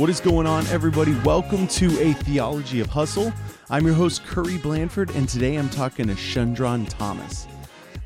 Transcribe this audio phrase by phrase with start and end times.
[0.00, 1.14] What is going on, everybody?
[1.26, 3.34] Welcome to a Theology of Hustle.
[3.68, 7.46] I'm your host, Curry Blandford, and today I'm talking to Shundrawn Thomas.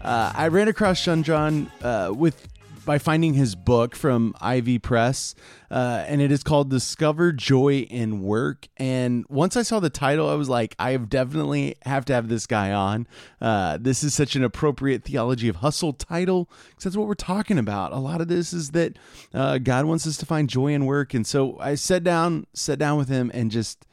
[0.00, 2.48] Uh, I ran across Shundrawn uh, with
[2.84, 5.34] by finding his book from Ivy Press,
[5.70, 10.28] uh, and it is called "Discover Joy in Work." And once I saw the title,
[10.28, 13.06] I was like, I have definitely have to have this guy on.
[13.40, 17.58] Uh, this is such an appropriate theology of hustle title because that's what we're talking
[17.58, 17.92] about.
[17.92, 18.98] A lot of this is that
[19.32, 22.78] uh, God wants us to find joy in work, and so I sat down, sat
[22.78, 23.86] down with him, and just.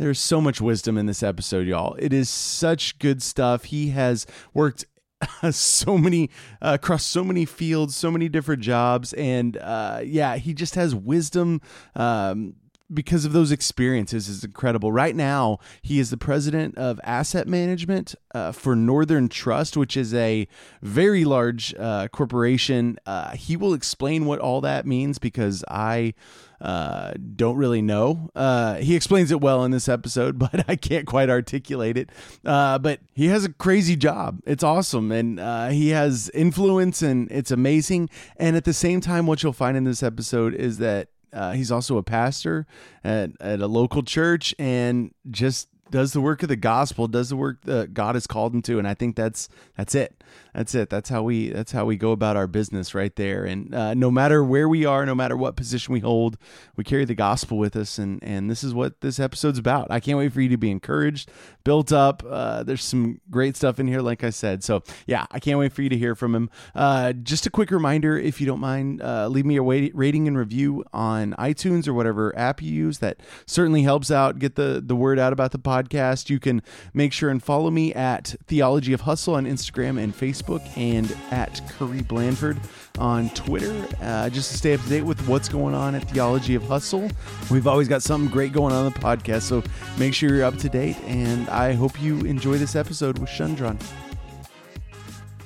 [0.00, 1.96] There's so much wisdom in this episode, y'all.
[1.98, 3.64] It is such good stuff.
[3.64, 4.84] He has worked
[5.50, 6.30] so many
[6.62, 10.94] uh, across so many fields, so many different jobs, and uh, yeah, he just has
[10.94, 11.60] wisdom.
[11.94, 12.54] Um,
[12.92, 14.90] because of those experiences is incredible.
[14.90, 20.14] Right now, he is the president of asset management uh, for Northern Trust, which is
[20.14, 20.48] a
[20.80, 22.98] very large uh, corporation.
[23.04, 26.14] Uh, he will explain what all that means because I
[26.60, 28.30] uh, don't really know.
[28.34, 32.10] Uh, he explains it well in this episode, but I can't quite articulate it.
[32.44, 34.40] Uh, but he has a crazy job.
[34.46, 35.12] It's awesome.
[35.12, 38.10] And uh, he has influence, and it's amazing.
[38.36, 41.70] And at the same time, what you'll find in this episode is that uh, he's
[41.70, 42.66] also a pastor
[43.04, 47.36] at, at a local church and just does the work of the gospel, does the
[47.36, 50.17] work that God has called him to, and I think that's that's it.
[50.54, 50.90] That's it.
[50.90, 53.44] That's how we that's how we go about our business right there.
[53.44, 56.36] And uh, no matter where we are, no matter what position we hold,
[56.76, 57.98] we carry the gospel with us.
[57.98, 59.88] And and this is what this episode's about.
[59.90, 61.30] I can't wait for you to be encouraged,
[61.64, 62.22] built up.
[62.28, 64.64] Uh, there's some great stuff in here, like I said.
[64.64, 66.50] So yeah, I can't wait for you to hear from him.
[66.74, 70.36] Uh, just a quick reminder, if you don't mind, uh, leave me a rating and
[70.36, 72.98] review on iTunes or whatever app you use.
[72.98, 74.38] That certainly helps out.
[74.38, 76.30] Get the the word out about the podcast.
[76.30, 76.62] You can
[76.92, 80.48] make sure and follow me at Theology of Hustle on Instagram and Facebook.
[80.48, 82.58] Facebook and at Curry Blandford
[82.98, 86.54] on Twitter, uh, just to stay up to date with what's going on at Theology
[86.54, 87.10] of Hustle.
[87.50, 89.62] We've always got something great going on, on the podcast, so
[89.98, 90.96] make sure you're up to date.
[91.06, 93.78] And I hope you enjoy this episode with Shundrawn.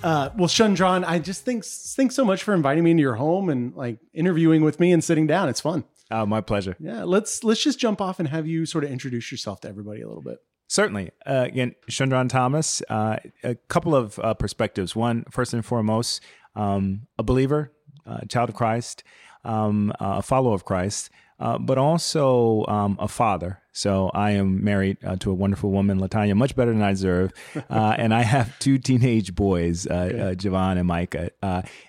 [0.02, 3.48] Uh, well, Shundrawn, I just think thanks so much for inviting me into your home
[3.48, 5.48] and like interviewing with me and sitting down.
[5.48, 5.84] It's fun.
[6.10, 6.76] Oh, my pleasure.
[6.80, 10.02] Yeah, let's let's just jump off and have you sort of introduce yourself to everybody
[10.02, 10.38] a little bit.
[10.72, 11.10] Certainly.
[11.26, 14.96] Uh, again, Shundrawn Thomas, uh, a couple of uh, perspectives.
[14.96, 16.22] One, first and foremost,
[16.56, 17.70] um, a believer,
[18.06, 19.04] a child of Christ,
[19.44, 23.60] um, a follower of Christ, uh, but also um, a father.
[23.72, 27.34] So I am married uh, to a wonderful woman, Latanya, much better than I deserve.
[27.68, 31.32] Uh, and I have two teenage boys, uh, Javon and Micah.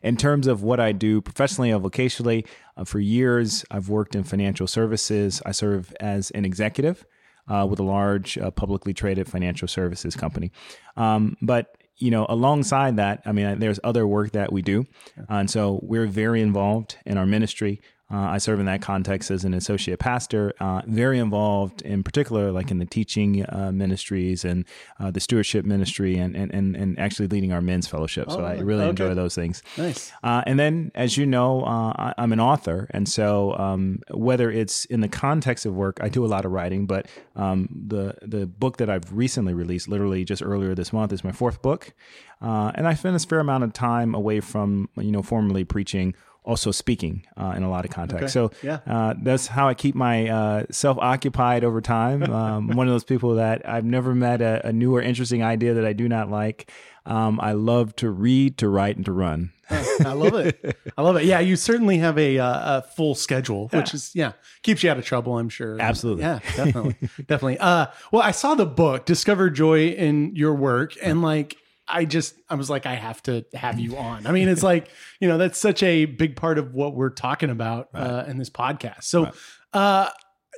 [0.01, 2.45] in terms of what I do professionally and vocationally,
[2.83, 5.41] for years, I've worked in financial services.
[5.45, 7.05] I serve as an executive
[7.47, 10.51] uh, with a large uh, publicly traded financial services company.
[10.95, 14.85] Um, but you know, alongside that, I mean, there's other work that we do,
[15.29, 17.81] and so we're very involved in our ministry.
[18.13, 22.51] Uh, I serve in that context as an associate pastor, uh, very involved in particular,
[22.51, 24.65] like in the teaching uh, ministries and
[24.99, 28.29] uh, the stewardship ministry, and, and and and actually leading our men's fellowship.
[28.29, 28.89] So oh, I really okay.
[28.91, 29.63] enjoy those things.
[29.79, 30.11] Nice.
[30.21, 34.51] Uh, and then, as you know, uh, I, am an author, and so um, whether
[34.51, 36.85] it's in the context of work, I do a lot of writing.
[36.85, 41.23] But um, the the book that I've recently released, literally just earlier this month, is
[41.23, 41.93] my fourth book,
[42.41, 46.13] and I spent a fair amount of time away from you know formally preaching
[46.45, 48.35] also speaking uh, in a lot of contexts.
[48.35, 48.55] Okay.
[48.55, 48.79] So yeah.
[48.85, 52.23] uh, that's how I keep my uh, self occupied over time.
[52.33, 55.75] Um, one of those people that I've never met a, a, new or interesting idea
[55.75, 56.71] that I do not like.
[57.05, 59.51] Um, I love to read, to write, and to run.
[59.69, 60.77] I love it.
[60.97, 61.25] I love it.
[61.25, 63.95] Yeah, you certainly have a, uh, a full schedule, which yeah.
[63.95, 64.31] is yeah
[64.63, 65.37] keeps you out of trouble.
[65.37, 65.79] I'm sure.
[65.79, 66.23] Absolutely.
[66.23, 66.95] Yeah, definitely,
[67.27, 67.59] definitely.
[67.59, 71.57] Uh, well, I saw the book, Discover Joy in Your Work, and like
[71.93, 74.25] I just I was like I have to have you on.
[74.25, 74.89] I mean, it's like
[75.21, 78.01] you know that's such a big part of what we're talking about right.
[78.01, 79.03] uh, in this podcast.
[79.03, 79.33] So, right.
[79.73, 80.09] uh,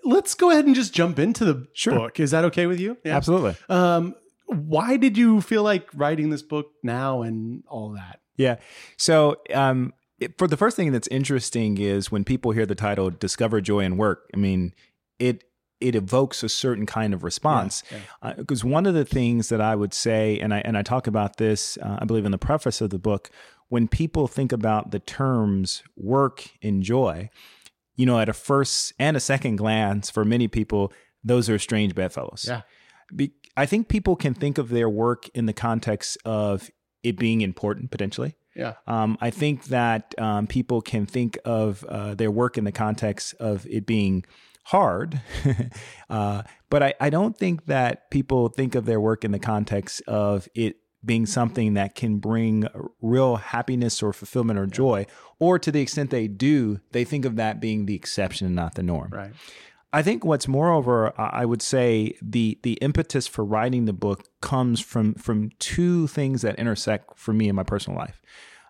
[0.06, 1.94] let's go ahead and just jump into the sure.
[1.94, 2.20] book.
[2.20, 2.98] Is that okay with you?
[3.04, 3.18] Yeah.
[3.18, 3.56] Absolutely.
[3.68, 4.16] Um,
[4.48, 8.22] why did you feel like writing this book now and all that?
[8.38, 8.58] Yeah.
[8.98, 13.10] So, um, it, for the first thing that's interesting is when people hear the title
[13.10, 14.74] "Discover Joy in Work." I mean,
[15.20, 15.44] it
[15.82, 17.84] it evokes a certain kind of response.
[17.84, 18.72] Because yeah, yeah.
[18.72, 21.38] uh, one of the things that I would say, and I and I talk about
[21.38, 23.30] this, uh, I believe in the preface of the book,
[23.70, 27.30] when people think about the terms work and joy,
[27.96, 30.94] you know, at a first and a second glance, for many people,
[31.24, 32.46] those are strange bedfellows.
[32.48, 32.62] Yeah.
[33.16, 36.70] Be- I think people can think of their work in the context of
[37.04, 38.36] it being important potentially.
[38.56, 38.74] Yeah.
[38.88, 43.34] Um, I think that um, people can think of uh, their work in the context
[43.40, 44.26] of it being
[44.66, 45.22] hard.
[46.10, 50.02] uh, but I, I don't think that people think of their work in the context
[50.08, 52.68] of it being something that can bring
[53.00, 55.06] real happiness or fulfillment or joy,
[55.40, 58.74] or to the extent they do, they think of that being the exception and not
[58.74, 59.12] the norm.
[59.12, 59.32] Right.
[59.94, 64.82] I think what's moreover, I would say the the impetus for writing the book comes
[64.82, 68.22] from from two things that intersect for me in my personal life.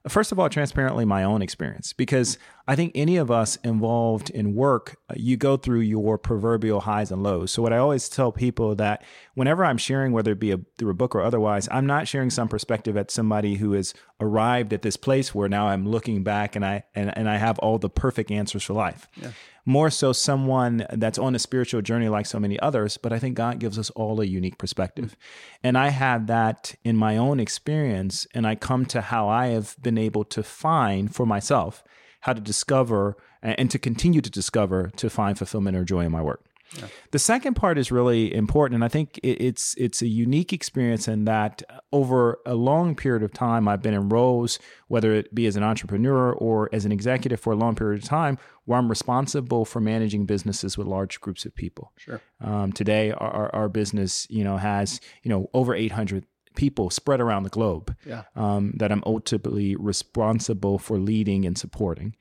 [0.07, 4.55] First of all, transparently, my own experience, because I think any of us involved in
[4.55, 7.51] work, uh, you go through your proverbial highs and lows.
[7.51, 9.03] So, what I always tell people that
[9.35, 12.29] whenever I'm sharing, whether it be a, through a book or otherwise, I'm not sharing
[12.29, 16.55] some perspective at somebody who has arrived at this place where now I'm looking back
[16.55, 19.07] and I and, and I have all the perfect answers for life.
[19.15, 19.31] Yeah
[19.65, 23.35] more so someone that's on a spiritual journey like so many others, but I think
[23.35, 25.17] God gives us all a unique perspective.
[25.63, 29.75] And I had that in my own experience, and I come to how I have
[29.81, 31.83] been able to find for myself
[32.25, 36.23] how to discover and to continue to discover to find fulfillment or joy in my
[36.23, 36.43] work.
[36.75, 36.87] Yeah.
[37.11, 41.25] The second part is really important, and I think it's it's a unique experience in
[41.25, 41.61] that
[41.91, 44.57] over a long period of time, I've been in roles,
[44.87, 48.09] whether it be as an entrepreneur or as an executive for a long period of
[48.09, 51.93] time, where I'm responsible for managing businesses with large groups of people.
[51.97, 52.19] Sure.
[52.41, 57.43] Um, today, our, our business, you know, has you know over 800 people spread around
[57.43, 58.23] the globe yeah.
[58.35, 62.15] um, that I'm ultimately responsible for leading and supporting.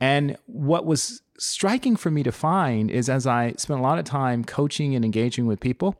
[0.00, 4.04] And what was striking for me to find is as I spent a lot of
[4.04, 5.96] time coaching and engaging with people,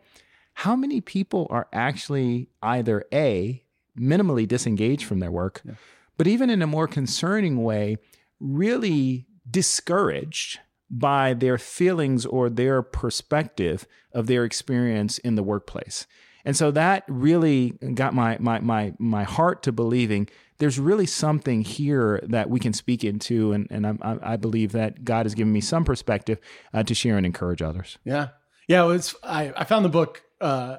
[0.54, 3.62] how many people are actually either A,
[3.98, 5.74] minimally disengaged from their work, yeah.
[6.16, 7.96] but even in a more concerning way,
[8.40, 16.06] really discouraged by their feelings or their perspective of their experience in the workplace.
[16.44, 21.62] And so that really got my my my my heart to believing there's really something
[21.62, 25.52] here that we can speak into, and and I, I believe that God has given
[25.52, 26.38] me some perspective
[26.74, 27.98] uh, to share and encourage others.
[28.04, 28.28] Yeah,
[28.66, 28.84] yeah.
[28.84, 30.78] It was I I found the book uh,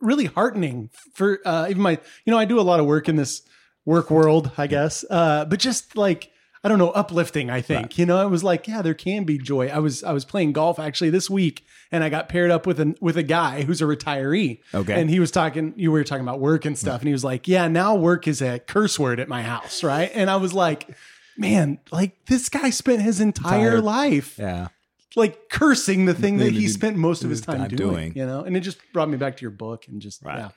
[0.00, 3.16] really heartening for uh, even my you know I do a lot of work in
[3.16, 3.42] this
[3.84, 6.30] work world, I guess, uh, but just like
[6.68, 7.82] I don't know, uplifting, I think.
[7.82, 7.98] Right.
[7.98, 9.68] You know, it was like, yeah, there can be joy.
[9.68, 12.78] I was I was playing golf actually this week and I got paired up with
[12.78, 14.60] a with a guy who's a retiree.
[14.74, 15.00] Okay.
[15.00, 17.48] And he was talking you were talking about work and stuff and he was like,
[17.48, 20.94] "Yeah, now work is a curse word at my house, right?" And I was like,
[21.38, 23.84] "Man, like this guy spent his entire Tired.
[23.84, 24.68] life Yeah.
[25.16, 28.42] like cursing the thing that he spent most of his time doing, doing, you know?"
[28.44, 30.36] And it just brought me back to your book and just right.
[30.36, 30.48] yeah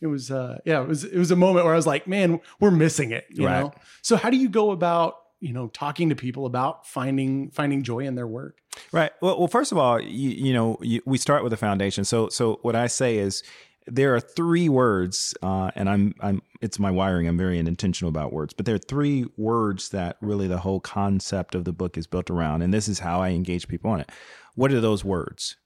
[0.00, 2.40] it was uh yeah it was it was a moment where i was like man
[2.58, 3.60] we're missing it you right.
[3.60, 7.82] know so how do you go about you know talking to people about finding finding
[7.82, 8.58] joy in their work.
[8.92, 9.10] Right.
[9.20, 12.04] Well, well first of all you, you know you, we start with a foundation.
[12.04, 13.42] So so what i say is
[13.86, 17.26] there are three words uh, and i'm i'm it's my wiring.
[17.26, 21.54] I'm very intentional about words but there are three words that really the whole concept
[21.54, 24.10] of the book is built around and this is how i engage people on it.
[24.54, 25.56] What are those words?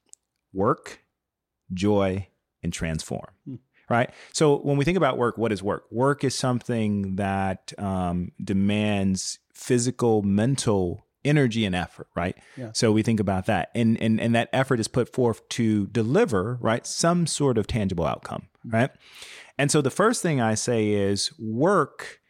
[0.52, 1.00] Work
[1.72, 2.28] joy
[2.62, 3.56] and transform hmm.
[3.90, 4.10] right?
[4.32, 5.84] So when we think about work, what is work?
[5.90, 12.36] Work is something that um, demands physical, mental energy and effort, right?
[12.56, 12.70] Yeah.
[12.74, 13.70] So we think about that.
[13.74, 18.06] And, and and that effort is put forth to deliver, right, some sort of tangible
[18.06, 18.76] outcome, mm-hmm.
[18.76, 18.90] right?
[19.58, 22.20] And so the first thing I say is work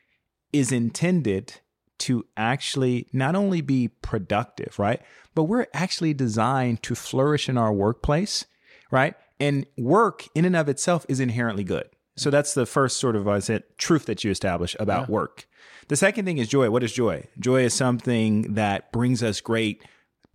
[0.52, 1.60] is intended
[1.98, 5.00] to actually not only be productive, right?
[5.34, 8.44] But we're actually designed to flourish in our workplace,
[8.90, 9.14] right?
[9.40, 11.88] And work in and of itself is inherently good.
[12.16, 15.12] So that's the first sort of I said truth that you establish about yeah.
[15.12, 15.48] work.
[15.88, 16.70] The second thing is joy.
[16.70, 17.26] What is joy?
[17.38, 19.82] Joy is something that brings us great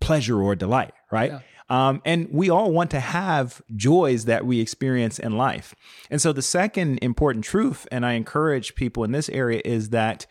[0.00, 1.32] pleasure or delight, right?
[1.32, 1.40] Yeah.
[1.68, 5.74] Um, and we all want to have joys that we experience in life.
[6.10, 10.26] And so the second important truth, and I encourage people in this area, is that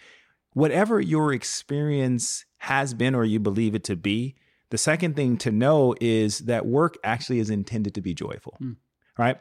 [0.54, 4.36] whatever your experience has been or you believe it to be,
[4.70, 8.76] the second thing to know is that work actually is intended to be joyful, mm.
[9.18, 9.38] right?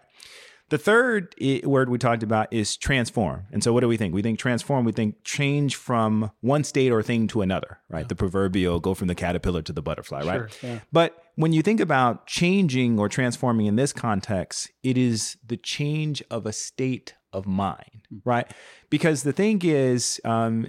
[0.70, 1.34] The third
[1.64, 3.46] word we talked about is transform.
[3.52, 4.14] And so, what do we think?
[4.14, 8.00] We think transform, we think change from one state or thing to another, right?
[8.00, 8.08] Yeah.
[8.08, 10.58] The proverbial go from the caterpillar to the butterfly, sure, right?
[10.62, 10.80] Yeah.
[10.92, 16.22] But when you think about changing or transforming in this context, it is the change
[16.30, 18.20] of a state of mind, mm.
[18.24, 18.50] right?
[18.90, 20.66] Because the thing is, um,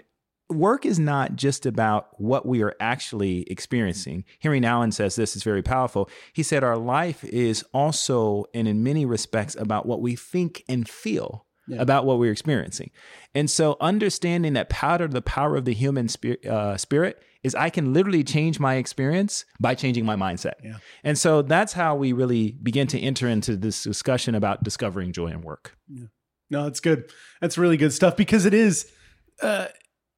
[0.50, 4.26] work is not just about what we are actually experiencing.
[4.44, 6.10] Henri Nouwen says this is very powerful.
[6.34, 10.88] He said, Our life is also, and in many respects, about what we think and
[10.88, 11.46] feel.
[11.68, 11.84] Yeah.
[11.84, 12.90] About what we're experiencing.
[13.36, 17.70] And so, understanding that powder, the power of the human spirit, uh, spirit is I
[17.70, 20.54] can literally change my experience by changing my mindset.
[20.64, 20.78] Yeah.
[21.04, 25.28] And so, that's how we really begin to enter into this discussion about discovering joy
[25.28, 25.78] in work.
[25.88, 26.06] Yeah.
[26.50, 27.12] No, that's good.
[27.40, 28.92] That's really good stuff because it is.
[29.40, 29.68] Uh,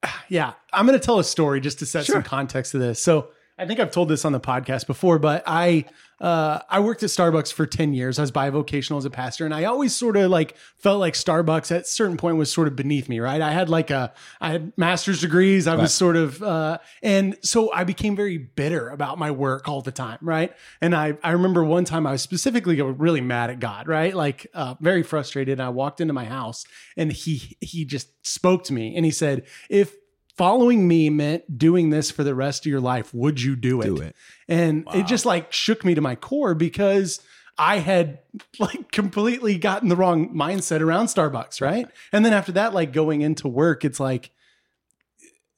[0.29, 2.15] yeah, I'm going to tell a story just to set sure.
[2.15, 3.01] some context to this.
[3.01, 3.29] So
[3.61, 5.85] I think I've told this on the podcast before, but I
[6.19, 8.17] uh, I worked at Starbucks for ten years.
[8.17, 11.71] I was bivocational as a pastor, and I always sort of like felt like Starbucks
[11.71, 13.19] at a certain point was sort of beneath me.
[13.19, 13.39] Right?
[13.39, 15.67] I had like a I had master's degrees.
[15.67, 19.81] I was sort of uh, and so I became very bitter about my work all
[19.81, 20.17] the time.
[20.23, 20.55] Right?
[20.81, 23.87] And I I remember one time I was specifically really mad at God.
[23.87, 24.15] Right?
[24.15, 25.59] Like uh, very frustrated.
[25.59, 26.65] And I walked into my house
[26.97, 29.95] and he he just spoke to me and he said, if
[30.37, 33.85] following me meant doing this for the rest of your life, would you do it?
[33.85, 34.15] Do it.
[34.47, 37.21] And it just like shook me to my core because
[37.57, 38.19] I had
[38.59, 41.87] like completely gotten the wrong mindset around Starbucks, right?
[42.11, 44.31] And then after that, like going into work, it's like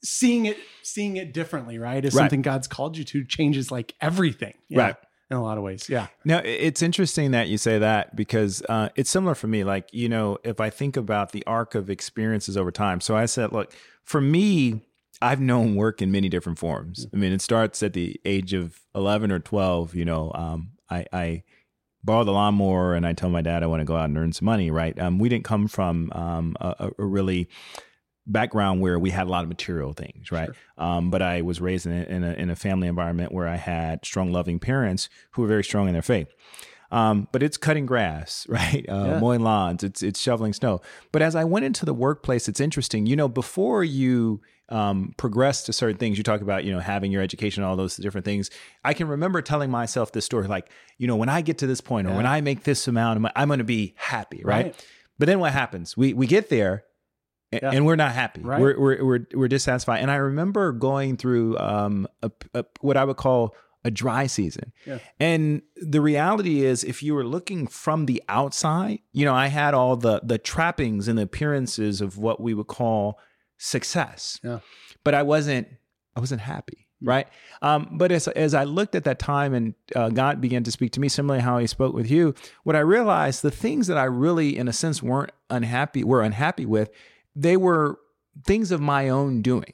[0.03, 2.03] seeing it seeing it differently, right?
[2.03, 2.23] Is Right.
[2.23, 4.55] something God's called you to changes like everything.
[4.69, 4.95] Yeah, Right.
[5.33, 5.89] In a lot of ways.
[5.89, 6.07] Yeah.
[6.23, 9.63] Now, it's interesting that you say that because uh, it's similar for me.
[9.63, 13.25] Like, you know, if I think about the arc of experiences over time, so I
[13.25, 13.73] said, look,
[14.03, 14.81] for me,
[15.23, 17.07] I've known work in many different forms.
[17.11, 19.95] I mean, it starts at the age of 11 or 12.
[19.95, 21.43] You know, um, I, I
[22.03, 24.33] borrow the lawnmower and I tell my dad I want to go out and earn
[24.33, 24.97] some money, right?
[24.99, 27.47] Um, we didn't come from um, a- a really
[28.25, 30.49] background where we had a lot of material things, right?
[30.77, 33.57] Um, but I was raised in a, in, a, in a family environment where I
[33.57, 36.29] had strong, loving parents who were very strong in their faith.
[36.91, 38.85] Um, but it's cutting grass, right?
[38.87, 39.19] Uh, Yeah.
[39.19, 39.83] Mowing lawns.
[39.83, 40.81] It's it's shoveling snow.
[41.11, 43.07] But as I went into the workplace, it's interesting.
[43.07, 47.11] You know, before you um, progress to certain things, you talk about you know having
[47.11, 48.51] your education, all those different things.
[48.83, 51.81] I can remember telling myself this story, like you know, when I get to this
[51.81, 54.67] point or when I make this amount, I'm, I'm going to be happy, right?
[54.67, 54.87] Right.
[55.17, 55.97] But then what happens?
[55.97, 56.83] We we get there.
[57.61, 57.71] Yeah.
[57.71, 58.41] And we're not happy.
[58.41, 58.59] Right.
[58.59, 60.01] We're, we're we're we're dissatisfied.
[60.01, 63.55] And I remember going through um a, a, what I would call
[63.85, 64.71] a dry season.
[64.85, 64.99] Yeah.
[65.19, 69.73] And the reality is, if you were looking from the outside, you know, I had
[69.73, 73.19] all the the trappings and the appearances of what we would call
[73.57, 74.39] success.
[74.43, 74.59] Yeah.
[75.03, 75.67] But I wasn't
[76.15, 76.87] I wasn't happy.
[77.01, 77.27] Right.
[77.61, 80.93] Um, but as as I looked at that time and uh, God began to speak
[80.93, 82.33] to me, similarly how He spoke with you,
[82.63, 86.65] what I realized the things that I really, in a sense, weren't unhappy were unhappy
[86.65, 86.89] with,
[87.35, 87.99] they were
[88.45, 89.73] things of my own doing.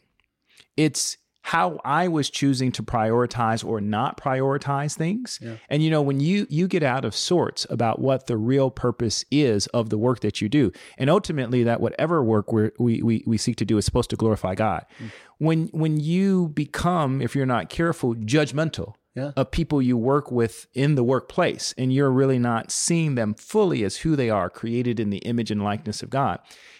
[0.77, 5.39] It's how I was choosing to prioritize or not prioritize things.
[5.41, 5.55] Yeah.
[5.69, 9.25] And you know, when you you get out of sorts about what the real purpose
[9.31, 13.23] is of the work that you do, and ultimately that whatever work we're, we we
[13.25, 14.85] we seek to do is supposed to glorify God.
[15.01, 15.11] Mm.
[15.39, 19.31] When when you become, if you're not careful, judgmental Yeah.
[19.35, 23.83] of people you work with in the workplace, and you're really not seeing them fully
[23.83, 26.39] as who they are, created in the image and likeness of God,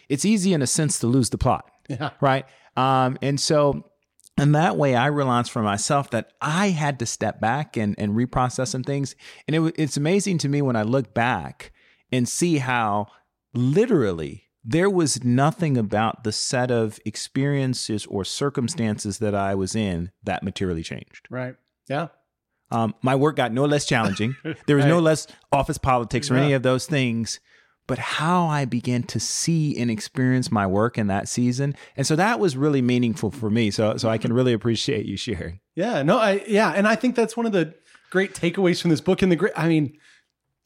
[0.10, 2.10] it's easy in a sense to lose the plot Yeah.
[2.20, 2.46] right?
[2.76, 3.86] Um, and so,
[4.38, 8.14] and that way, I realized for myself that I had to step back and and
[8.16, 9.16] reprocess some things.
[9.48, 11.72] And it, it's amazing to me when I look back
[12.12, 13.08] and see how
[13.54, 20.12] literally there was nothing about the set of experiences or circumstances that I was in
[20.24, 21.28] that materially changed.
[21.30, 21.56] Right.
[21.90, 22.08] Yeah.
[22.72, 24.36] Um, my work got no less challenging.
[24.68, 27.40] There was no less office politics or any of those things.
[27.90, 32.16] But how I began to see and experience my work in that season, and so
[32.16, 33.72] that was really meaningful for me.
[33.72, 35.60] So, so I can really appreciate you sharing.
[35.74, 37.74] Yeah, no, I yeah, and I think that's one of the
[38.12, 39.24] great takeaways from this book.
[39.24, 39.98] And the great, I mean,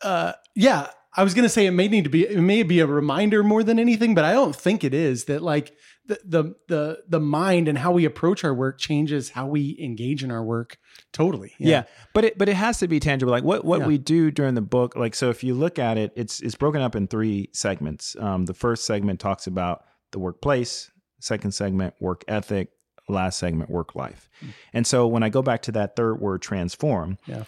[0.02, 2.88] uh, yeah, I was gonna say it may need to be, it may be a
[2.88, 5.24] reminder more than anything, but I don't think it is.
[5.24, 5.74] That like
[6.06, 10.24] the the the the mind and how we approach our work changes how we engage
[10.24, 10.78] in our work
[11.14, 11.54] totally.
[11.58, 11.84] Yeah.
[12.14, 13.32] but it but it has to be tangible.
[13.32, 13.88] Like what what Yeah.
[13.88, 14.96] we do during the book.
[14.96, 18.16] Like so, if you look at it, it's it's broken up in three segments.
[18.20, 20.92] Um, the first segment talks about the workplace.
[21.20, 22.70] Second segment, work ethic.
[23.10, 24.30] Last segment, work life.
[24.74, 27.18] And so when I go back to that third word, transform.
[27.28, 27.44] Yeah.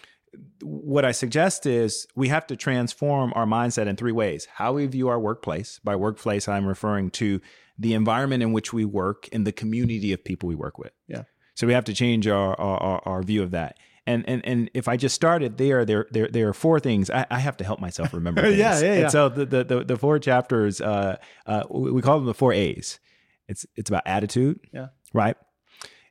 [0.62, 4.48] What I suggest is we have to transform our mindset in three ways.
[4.54, 5.80] How we view our workplace.
[5.84, 7.42] By workplace, I'm referring to
[7.78, 10.92] the environment in which we work and the community of people we work with.
[11.08, 11.24] Yeah.
[11.56, 13.78] So we have to change our our, our, view of that.
[14.08, 17.26] And, and and if I just started there, there there there are four things I,
[17.32, 18.42] I have to help myself remember.
[18.50, 19.02] Yeah, yeah, yeah.
[19.02, 22.34] And so the the the, the four chapters, uh, uh, we we call them the
[22.34, 23.00] four A's.
[23.48, 24.60] It's it's about attitude.
[24.74, 24.88] Yeah.
[25.14, 25.38] Right.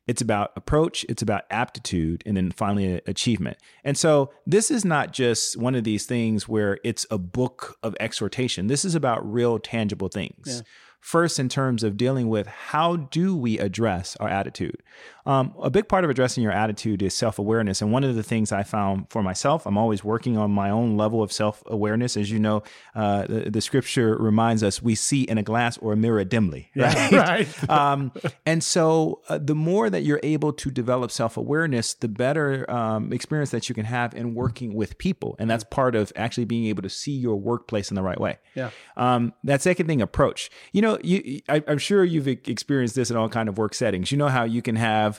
[0.06, 3.56] It's about approach, it's about aptitude, and then finally achievement.
[3.84, 7.96] And so this is not just one of these things where it's a book of
[7.98, 8.66] exhortation.
[8.66, 10.46] This is about real tangible things.
[10.46, 10.60] Yeah.
[11.00, 14.82] First, in terms of dealing with how do we address our attitude?
[15.26, 17.80] Um, a big part of addressing your attitude is self awareness.
[17.80, 20.96] And one of the things I found for myself, I'm always working on my own
[20.96, 22.16] level of self awareness.
[22.16, 22.62] As you know,
[22.94, 26.70] uh, the, the scripture reminds us we see in a glass or a mirror dimly,
[26.76, 27.12] right?
[27.12, 27.70] right.
[27.70, 28.12] um,
[28.44, 33.12] and so, uh, the more that you're able to develop self awareness, the better um,
[33.12, 35.36] experience that you can have in working with people.
[35.38, 38.38] And that's part of actually being able to see your workplace in the right way.
[38.54, 38.70] Yeah.
[38.96, 40.50] Um, that second thing, approach.
[40.72, 44.12] You know, you I, I'm sure you've experienced this in all kind of work settings.
[44.12, 45.13] You know how you can have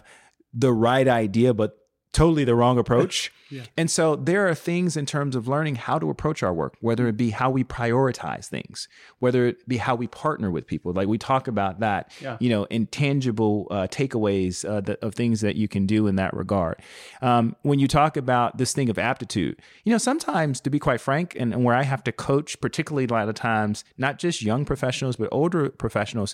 [0.54, 1.78] the right idea, but
[2.14, 3.32] totally the wrong approach.
[3.52, 3.62] Yeah.
[3.78, 7.08] And so there are things in terms of learning how to approach our work, whether
[7.08, 8.88] it be how we prioritize things,
[9.20, 10.94] whether it be how we partner with people.
[10.94, 12.38] Like we talk about that, Yeah.
[12.40, 16.34] you know, intangible uh, takeaways uh, that, of things that you can do in that
[16.34, 16.82] regard.
[17.22, 21.00] Um, when you talk about this thing of aptitude, you know, sometimes to be quite
[21.00, 24.42] frank, and, and where I have to coach, particularly a lot of times, not just
[24.42, 26.34] young professionals, but older professionals,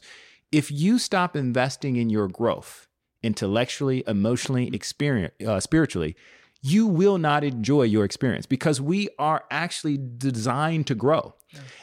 [0.53, 2.87] if you stop investing in your growth,
[3.23, 6.15] intellectually, emotionally, experience, uh, spiritually,
[6.61, 11.33] you will not enjoy your experience because we are actually designed to grow.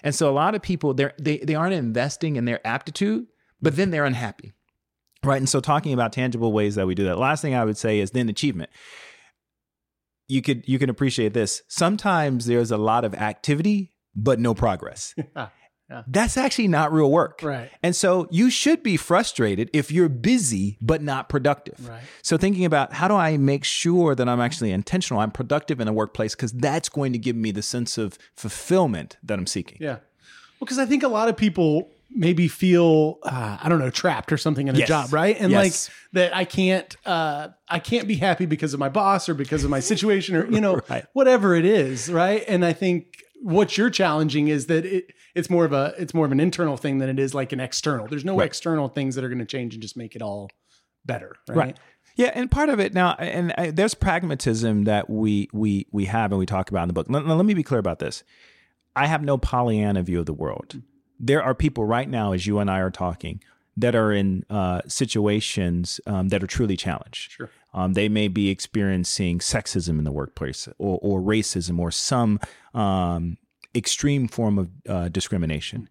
[0.02, 3.26] And so a lot of people they're, they they aren't investing in their aptitude,
[3.60, 4.52] but then they're unhappy.
[5.24, 5.36] Right.
[5.36, 7.18] And so talking about tangible ways that we do that.
[7.18, 8.70] Last thing I would say is then achievement.
[10.28, 11.62] You could you can appreciate this.
[11.68, 15.14] Sometimes there's a lot of activity but no progress.
[15.90, 16.02] Yeah.
[16.06, 17.40] That's actually not real work.
[17.42, 17.70] Right.
[17.82, 21.88] And so you should be frustrated if you're busy but not productive.
[21.88, 22.02] Right.
[22.22, 25.86] So thinking about how do I make sure that I'm actually intentional, I'm productive in
[25.86, 29.78] the workplace because that's going to give me the sense of fulfillment that I'm seeking.
[29.80, 29.92] Yeah.
[29.96, 34.32] Well, because I think a lot of people maybe feel uh, I don't know trapped
[34.32, 34.88] or something in a Yes.
[34.88, 35.36] job, right?
[35.38, 35.88] And Yes.
[35.88, 39.62] like that I can't uh, I can't be happy because of my boss or because
[39.64, 41.04] of my situation or you know Right.
[41.12, 42.44] whatever it is, right?
[42.48, 46.26] And I think what you're challenging is that it it's more of a it's more
[46.26, 48.06] of an internal thing than it is like an external.
[48.06, 48.46] There's no Right.
[48.46, 50.50] external things that are going to change and just make it all
[51.06, 51.56] better, right?
[51.56, 51.76] Right.
[52.16, 56.32] Yeah, and part of it now, and uh, there's pragmatism that we we we have
[56.32, 57.06] and we talk about in the book.
[57.08, 58.24] Let, let me be clear about this.
[58.96, 60.82] I have no Pollyanna view of the world.
[61.20, 63.40] There are people right now, as you and I are talking,
[63.76, 67.32] that are in uh, situations um, that are truly challenged.
[67.32, 67.50] Sure.
[67.72, 72.40] Um, they may be experiencing sexism in the workplace, or, or racism, or some
[72.74, 73.36] um,
[73.78, 75.88] extreme form of uh, discrimination.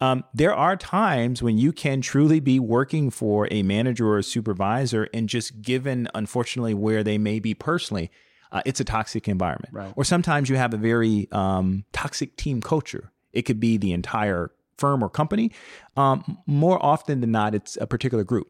[0.00, 4.22] Um, there are times when you can truly be working for a manager or a
[4.22, 8.10] supervisor, and just given, unfortunately, where they may be personally,
[8.50, 9.74] uh, it's a toxic environment.
[9.74, 9.92] Right.
[9.96, 13.12] Or sometimes you have a very um, toxic team culture.
[13.32, 15.52] It could be the entire firm or company.
[15.96, 18.48] Um, more often than not, it's a particular group.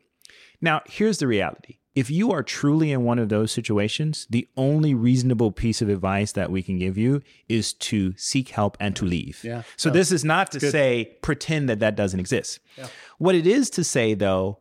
[0.60, 1.79] Now, here's the reality.
[1.94, 6.32] If you are truly in one of those situations, the only reasonable piece of advice
[6.32, 9.42] that we can give you is to seek help and to leave.
[9.42, 9.62] Yeah.
[9.76, 12.60] So this is not to say pretend that that doesn't exist.
[13.18, 14.58] What it is to say though,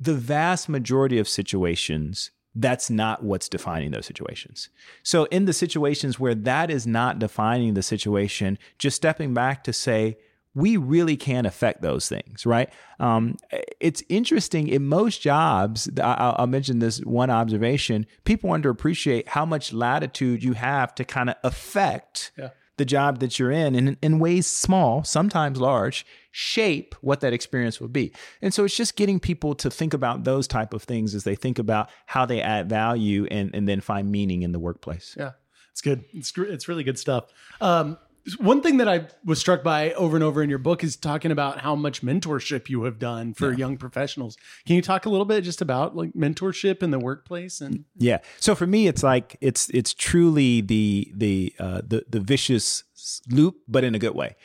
[0.00, 4.68] the vast majority of situations that's not what's defining those situations.
[5.02, 9.72] So in the situations where that is not defining the situation, just stepping back to
[9.72, 10.18] say
[10.54, 12.70] we really can affect those things, right?
[13.00, 13.36] Um,
[13.80, 15.88] it's interesting in most jobs.
[16.00, 21.04] I- I'll, I'll mention this one observation: people underappreciate how much latitude you have to
[21.04, 22.50] kind of affect Yeah.
[22.76, 27.80] the job that you're in, and in ways small, sometimes large, shape what that experience
[27.80, 28.12] will be.
[28.42, 31.34] And so it's just getting people to think about those type of things as they
[31.36, 35.14] think about how they add value and, and then find meaning in the workplace.
[35.18, 35.32] Yeah,
[35.72, 36.04] it's good.
[36.12, 37.24] It's it's really good stuff.
[37.60, 37.98] Um,
[38.38, 41.30] one thing that I was struck by over and over in your book is talking
[41.30, 44.36] about how much mentorship you have done for young professionals.
[44.66, 48.18] Can you talk a little bit just about like mentorship in the workplace and Yeah.
[48.40, 52.84] So for me, it's like it's it's truly the the uh, the the vicious
[53.28, 54.36] loop, but in a good way.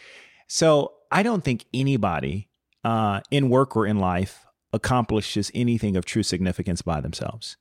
[0.47, 2.49] So I don't think anybody
[2.83, 7.57] uh, in work or in life accomplishes anything of true significance by themselves.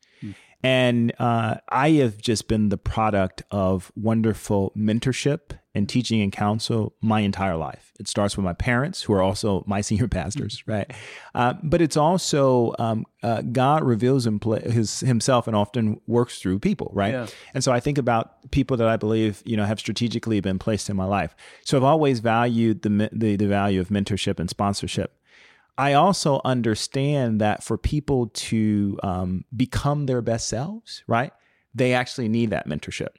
[0.62, 6.94] And uh, I have just been the product of wonderful mentorship and teaching and counsel
[7.01, 7.92] my entire life.
[8.01, 10.90] It starts with my parents, who are also my senior pastors, right?
[11.35, 14.27] Uh, but it's also um, uh, God reveals
[14.64, 17.12] his, himself and often works through people, right?
[17.12, 17.27] Yeah.
[17.55, 20.90] And so I think about people that I believe you know have strategically been placed
[20.90, 21.37] in my life.
[21.64, 25.14] So I've always valued the the, the value of mentorship and sponsorship.
[25.79, 31.33] I also understand that for people to um, become their best selves, right?
[31.75, 33.11] They actually need that mentorship.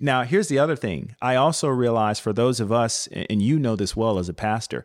[0.00, 1.14] Now, here's the other thing.
[1.22, 4.84] I also realize for those of us, and you know this well as a pastor,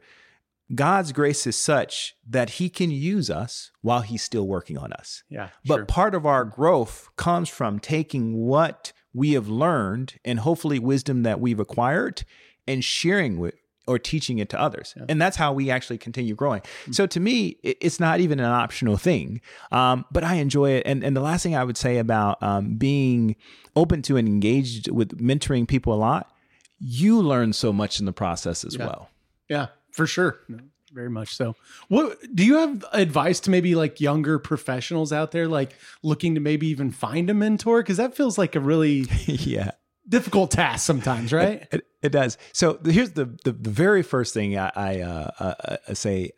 [0.73, 5.23] God's grace is such that He can use us while He's still working on us.
[5.27, 10.79] yeah, But part of our growth comes from taking what we have learned and hopefully
[10.79, 12.23] wisdom that we've acquired
[12.67, 13.55] and sharing with
[13.91, 14.95] or teaching it to others.
[15.09, 16.61] And that's how we actually continue growing.
[16.91, 20.83] So to me, it's not even an optional thing, um, but I enjoy it.
[20.85, 23.35] And, and the last thing I would say about um, being
[23.75, 26.31] open to and engaged with mentoring people a lot,
[26.79, 29.09] you learn so much in the process as well.
[29.49, 30.39] yeah, for sure.
[30.47, 30.59] No,
[30.91, 31.55] very much so.
[31.87, 36.41] What do you have advice to maybe like younger professionals out there, like looking to
[36.41, 37.81] maybe even find a mentor?
[37.81, 39.71] Because that feels like a really yeah.
[40.07, 41.67] Difficult task sometimes, right?
[41.71, 42.37] It, it does.
[42.53, 46.31] So here's the the, the very first thing I, I uh, uh, uh, say: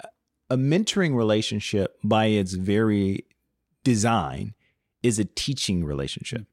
[0.50, 3.26] a mentoring relationship, by its very
[3.84, 4.54] design,
[5.02, 6.46] is a teaching relationship.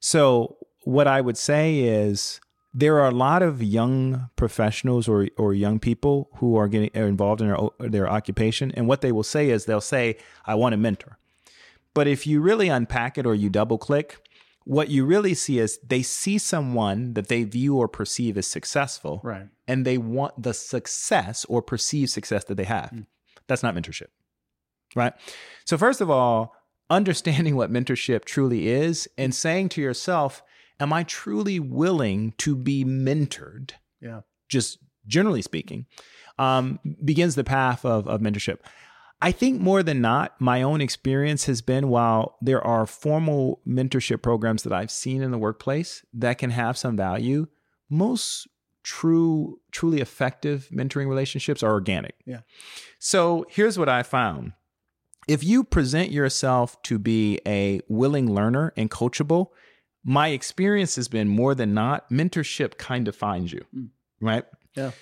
[0.00, 2.40] So what I would say is
[2.72, 7.08] there are a lot of young professionals or or young people who are getting are
[7.08, 10.74] involved in their their occupation, and what they will say is they'll say, "I want
[10.74, 11.18] a mentor."
[11.92, 14.18] But if you really unpack it or you double click,
[14.64, 19.20] what you really see is they see someone that they view or perceive as successful,
[19.24, 19.48] Right.
[19.66, 22.92] and they want the success or perceived success that they have.
[23.48, 24.08] That's not mentorship,
[24.94, 25.12] right?
[25.64, 26.54] So, first of all,
[26.90, 30.42] understanding what mentorship truly is and saying to yourself,
[30.78, 33.72] Am I truly willing to be mentored?
[34.00, 34.20] Yeah.
[34.48, 35.84] Just generally speaking,
[36.38, 38.60] um, begins the path of, of mentorship.
[39.22, 44.22] I think more than not, my own experience has been while there are formal mentorship
[44.22, 47.46] programs that I've seen in the workplace that can have some value,
[47.90, 48.48] most
[48.82, 52.14] true, truly effective mentoring relationships are organic.
[52.24, 52.40] Yeah.
[52.98, 54.52] So here's what I found.
[55.28, 59.48] If you present yourself to be a willing learner and coachable,
[60.02, 63.90] my experience has been more than not, mentorship kind of finds you, mm.
[64.20, 64.44] right?
[64.74, 64.92] Yeah.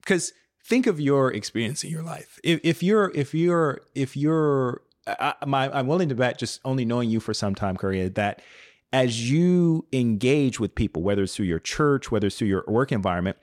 [0.00, 0.32] Because
[0.64, 2.40] think of your experience in your life.
[2.42, 7.10] If, if you're, if you're, if you're, I, I'm willing to bet, just only knowing
[7.10, 8.40] you for some time, Curry, that
[8.92, 12.92] as you engage with people, whether it's through your church, whether it's through your work
[12.92, 13.36] environment,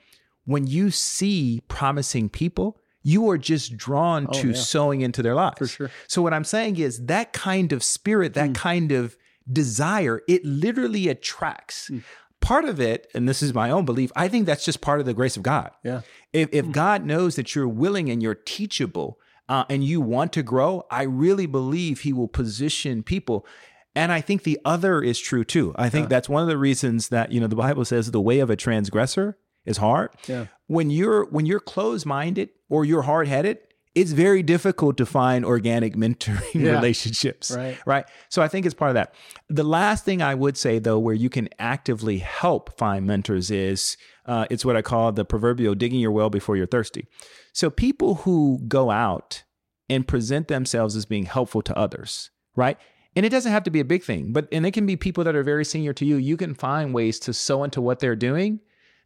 [0.44, 4.54] when you see promising people, you are just drawn oh, to yeah.
[4.54, 5.58] sowing into their lives.
[5.58, 5.90] For sure.
[6.08, 8.54] So what I'm saying is that kind of spirit, that mm.
[8.54, 9.16] kind of
[9.50, 11.90] desire, it literally attracts.
[11.90, 12.02] Mm.
[12.42, 15.06] Part of it, and this is my own belief, I think that's just part of
[15.06, 15.70] the grace of God.
[15.82, 16.02] Yeah.
[16.32, 20.42] If, if God knows that you're willing and you're teachable uh, and you want to
[20.42, 23.46] grow, I really believe He will position people.
[23.94, 25.74] And I think the other is true too.
[25.76, 28.40] I think that's one of the reasons that you know the Bible says the way
[28.40, 30.10] of a transgressor is hard.
[30.26, 30.46] Yeah.
[30.66, 33.58] When you're when you're closed minded or you're hard headed,
[33.94, 36.72] it's very difficult to find organic mentoring Yeah.
[36.72, 37.50] relationships.
[37.50, 37.78] Right.
[37.86, 38.04] Right.
[38.30, 39.14] So I think it's part of that.
[39.48, 43.96] The last thing I would say though, where you can actively help find mentors is
[44.26, 47.06] uh, it's what I call the proverbial digging your well before you're thirsty.
[47.52, 49.42] So people who go out
[49.90, 52.78] and present themselves as being helpful to others, right?
[53.14, 55.22] And it doesn't have to be a big thing, but and it can be people
[55.24, 56.16] that are very senior to you.
[56.16, 58.60] You can find ways to sow into what they're doing.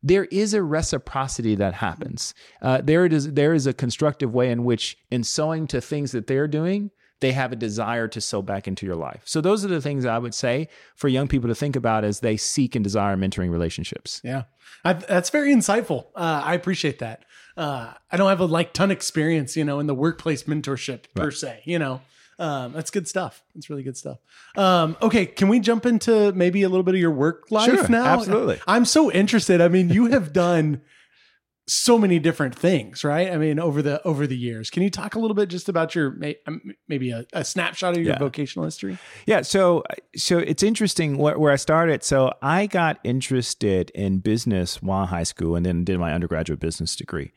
[0.07, 2.33] There is a reciprocity that happens.
[2.62, 3.33] Uh, there it is.
[3.33, 7.33] There is a constructive way in which, in sowing to things that they're doing, they
[7.33, 9.23] have a desire to sow back into your life.
[9.25, 12.21] So those are the things I would say for young people to think about as
[12.21, 14.21] they seek and desire mentoring relationships.
[14.23, 14.45] Yeah,
[14.85, 16.07] I, that's very insightful.
[16.14, 17.25] Uh, I appreciate that.
[17.57, 21.33] Uh, I don't have a like ton experience, you know, in the workplace mentorship per
[21.33, 21.62] se.
[21.64, 22.03] You know,
[22.38, 23.42] um, that's good stuff.
[23.55, 24.18] That's really good stuff.
[24.57, 27.88] Um, okay, can we jump into maybe a little bit of your work life Sure,
[27.88, 28.05] now?
[28.07, 28.61] absolutely.
[28.66, 29.61] I'm so interested.
[29.61, 30.83] I mean, you have done
[31.68, 33.33] so many different things, right?
[33.33, 34.70] I mean, over the over the years.
[34.70, 38.05] Can you talk a little bit just about your um, maybe a, a snapshot of
[38.05, 38.18] your Yeah.
[38.20, 38.96] vocational history?
[39.27, 39.83] Yeah, so
[40.14, 42.05] so it's interesting where, where I started.
[42.05, 46.94] So I got interested in business while high school, and then did my undergraduate business
[46.94, 47.33] degree.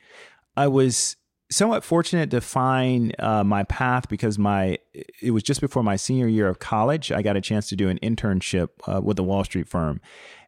[0.56, 1.16] I was
[1.52, 4.78] somewhat fortunate to find uh, my path because my
[5.22, 7.12] it was just before my senior year of college.
[7.12, 10.02] I got a chance to do an internship uh, with a Wall Street firm,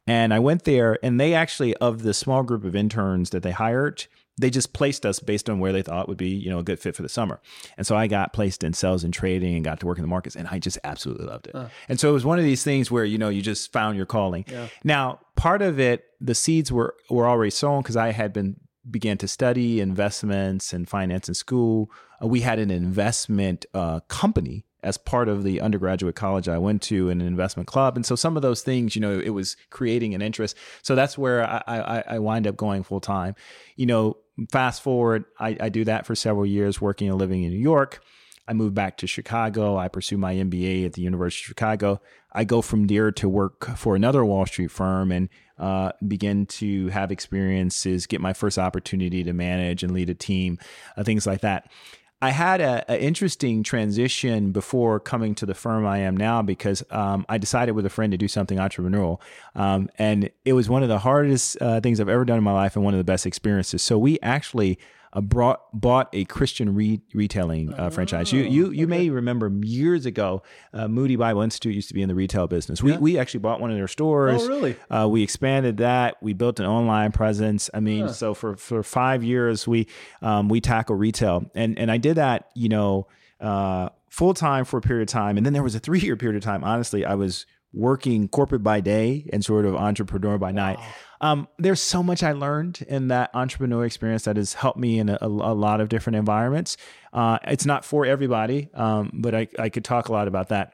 [0.08, 3.52] and I went there, and they actually of the small group of interns that they
[3.52, 4.06] hired.
[4.38, 6.80] They just placed us based on where they thought would be, you know, a good
[6.80, 7.40] fit for the summer.
[7.78, 10.08] And so I got placed in sales and trading and got to work in the
[10.08, 11.54] markets and I just absolutely loved it.
[11.90, 14.08] And so it was one of these things where, you know, you just found your
[14.08, 14.46] calling.
[14.84, 18.56] Now, part of it, the seeds were were already sown because I had been
[18.90, 21.92] began to study investments and finance in school.
[22.22, 26.82] Uh, we had an investment uh, company as part of the undergraduate college I went
[26.84, 29.56] to, in an investment club, and so some of those things, you know, it was
[29.70, 30.58] creating an interest.
[30.82, 33.36] So that's where I I, I wind up going full time.
[33.76, 34.18] You know,
[34.52, 38.04] fast forward, I, I do that for several years, working and living in New York.
[38.52, 39.78] I move back to Chicago.
[39.78, 42.02] I pursue my MBA at the University of Chicago.
[42.34, 46.90] I go from there to work for another Wall Street firm and uh, begin to
[46.90, 50.60] have experiences, get my first opportunity to manage and lead a team,
[50.98, 51.72] uh, things like that.
[52.22, 56.84] I had a, a interesting transition before coming to the firm I am now because
[56.92, 59.22] um, I decided with a friend to do something entrepreneurial,
[59.56, 62.52] um, and it was one of the hardest uh, things I've ever done in my
[62.52, 63.82] life and one of the best experiences.
[63.82, 64.78] So we actually
[65.14, 68.32] uh, brought bought a Christian re- retailing uh, franchise.
[68.32, 70.44] You you you may remember years ago,
[70.74, 72.82] uh, Moody Bible Institute used to be in the retail business.
[72.82, 74.42] We we actually bought one of their stores.
[74.44, 74.76] Oh, really?
[74.90, 76.18] Uh, we expanded that.
[76.22, 77.70] We built an online presence.
[77.74, 79.88] I mean, so for for five years we
[80.22, 82.50] um, we tackle retail, and and I did that.
[82.56, 83.08] You know.
[83.40, 86.16] Uh, full time for a period of time, and then there was a three year
[86.16, 86.64] period of time.
[86.64, 90.78] Honestly, I was working corporate by day and sort of entrepreneur by night.
[91.22, 95.08] Um, there's so much I learned in that entrepreneur experience that has helped me in
[95.08, 96.78] a, a lot of different environments.
[97.14, 100.74] Uh, it's not for everybody, um, but I, I could talk a lot about that.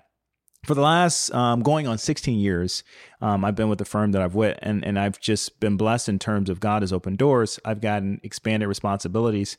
[0.65, 2.83] for the last um, going on 16 years,
[3.21, 6.07] um, I've been with the firm that I've with, and, and I've just been blessed
[6.07, 7.60] in terms of God has opened doors.
[7.65, 9.57] I've gotten expanded responsibilities.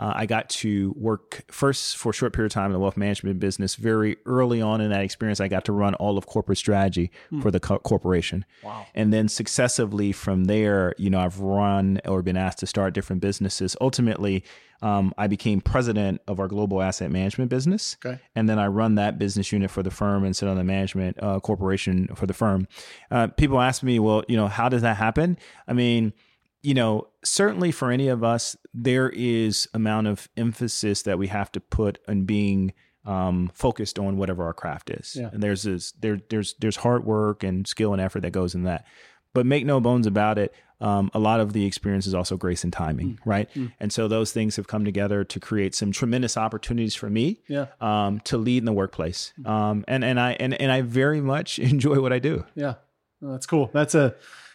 [0.00, 2.96] Uh, I got to work first for a short period of time in the wealth
[2.96, 3.74] management business.
[3.74, 7.10] Very early on in that experience, I got to run all of corporate strategy
[7.42, 8.46] for the co- corporation.
[8.62, 8.86] Wow.
[8.94, 13.20] And then successively from there, you know, I've run or been asked to start different
[13.20, 13.76] businesses.
[13.78, 14.42] Ultimately,
[14.80, 17.98] um, I became president of our global asset management business.
[18.02, 18.18] Okay.
[18.34, 21.22] And then I run that business unit for the firm and sit on the management
[21.22, 22.66] uh, corporation for the firm.
[23.10, 25.36] Uh, people ask me, well, you know, how does that happen?
[25.68, 26.14] I mean,
[26.62, 31.50] you know, certainly for any of us, there is amount of emphasis that we have
[31.52, 32.72] to put on being
[33.06, 35.16] um, focused on whatever our craft is.
[35.18, 35.30] Yeah.
[35.32, 38.64] And there's this, there, there's there's hard work and skill and effort that goes in
[38.64, 38.84] that.
[39.32, 42.64] But make no bones about it, um, a lot of the experience is also grace
[42.64, 43.48] and timing, right?
[43.78, 47.66] And so those things have come together to create some tremendous opportunities for me Yeah.
[47.80, 49.32] um, to lead in the workplace.
[49.44, 52.44] Um, and and I and, and I very much enjoy what I do.
[52.54, 52.74] Yeah,
[53.20, 53.70] Well, that's cool.
[53.72, 54.14] That's a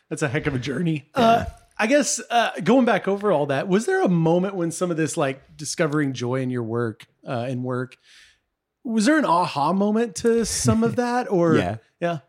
[0.09, 1.09] that's a heck of a journey.
[1.15, 1.45] Uh,
[1.77, 4.97] I guess uh, going back over all that, was there a moment when some of
[4.97, 7.97] this, like discovering joy in your work uh, in work,
[8.83, 11.77] was there an aha moment to some of that, or Yeah.
[11.99, 12.19] yeah,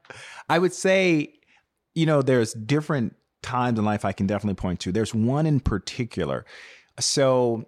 [0.48, 1.34] I would say,
[1.94, 4.92] you know, there's different times in life I can definitely point to.
[4.92, 6.44] There's one in particular.
[6.98, 7.66] So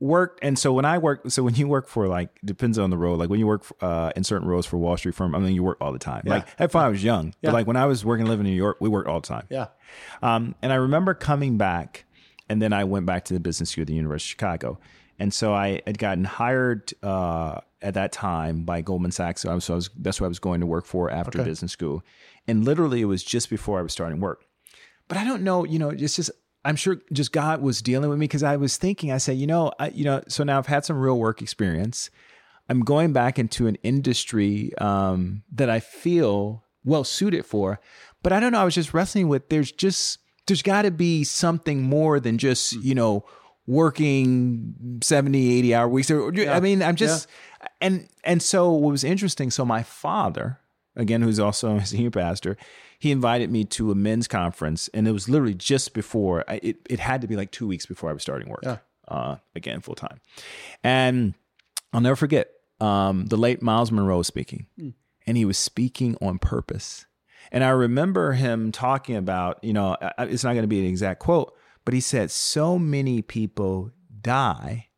[0.00, 2.96] work and so when I work so when you work for like depends on the
[2.96, 5.54] role like when you work uh, in certain roles for Wall Street firm I mean
[5.54, 6.36] you work all the time Yeah.
[6.36, 7.50] like at I was young Yeah.
[7.50, 9.46] but like when I was working living in New York we worked all the time
[9.50, 9.66] yeah,
[10.22, 12.04] um, and I remember coming back,
[12.48, 14.78] and then I went back to the business school at the University of Chicago.
[15.18, 19.42] And so I had gotten hired uh, at that time by Goldman Sachs.
[19.42, 21.40] So I was, so I was that's what I was going to work for after
[21.40, 21.48] Okay.
[21.50, 22.02] business school.
[22.48, 24.44] And literally, it was just before I was starting work.
[25.08, 26.30] But I don't know, you know, it's just
[26.64, 29.46] I'm sure just God was dealing with me because I was thinking, I said, you
[29.46, 32.10] know, I, you know, so now I've had some real work experience.
[32.68, 37.80] I'm going back into an industry um, that I feel well suited for,
[38.22, 38.60] but I don't know.
[38.60, 42.72] I was just wrestling with there's just there's got to be something more than just
[42.72, 43.24] you know
[43.66, 47.28] working 70 80 hour weeks or i mean i'm just
[47.80, 50.58] and and so what was interesting so my father
[50.96, 52.56] again who's also a senior pastor
[53.00, 56.76] he invited me to a men's conference and it was literally just before I, it,
[56.88, 58.76] it had to be like two weeks before i was starting work Yeah.
[59.08, 60.20] uh, again full time
[60.84, 61.34] and
[61.92, 64.66] i'll never forget um, the late Myles Munroe speaking
[65.26, 67.04] and he was speaking on purpose
[67.52, 71.18] and I remember him talking about, you know, it's not going to be an exact
[71.20, 71.52] quote,
[71.84, 74.88] but he said, so many people die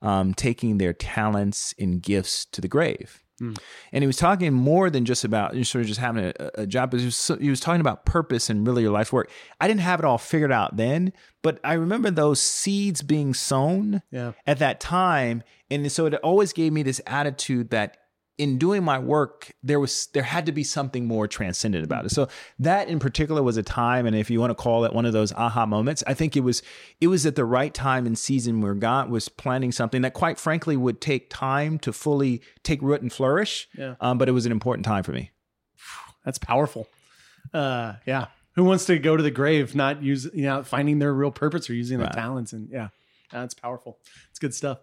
[0.00, 3.22] um, taking their talents and gifts to the grave.
[3.40, 3.58] Mm.
[3.92, 6.66] And he was talking more than just about you sort of just having a, a
[6.66, 9.30] job, but he was, so- he was talking about purpose and really your life's work.
[9.60, 14.02] I didn't have it all figured out then, but I remember those seeds being sown
[14.10, 15.42] yeah, at that time.
[15.70, 17.96] And so it always gave me this attitude that
[18.40, 22.08] in doing my work, there was there had to be something more transcendent about it.
[22.08, 22.26] So
[22.58, 25.12] that in particular was a time, and if you want to call it one of
[25.12, 26.62] those aha moments, I think it was
[27.02, 30.38] it was at the right time and season where God was planning something that, quite
[30.38, 33.68] frankly, would take time to fully take root and flourish.
[33.76, 33.96] Yeah.
[34.00, 35.32] Um, but it was an important time for me.
[36.24, 36.88] that's powerful.
[37.52, 41.12] Uh, yeah, who wants to go to the grave not use you know finding their
[41.12, 42.88] real purpose or using their talents and yeah,
[43.30, 43.98] that's powerful.
[44.30, 44.78] It's good stuff.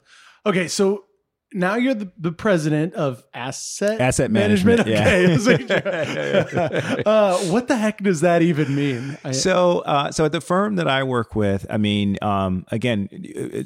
[0.46, 1.06] Okay, so.
[1.54, 5.08] Now you're the, the president of asset Asset management, yeah.
[5.08, 5.72] Okay, like,
[7.08, 9.18] uh, what the heck does that even mean?
[9.24, 13.08] I- So, uh, so at the firm that I work with, I mean, um, again,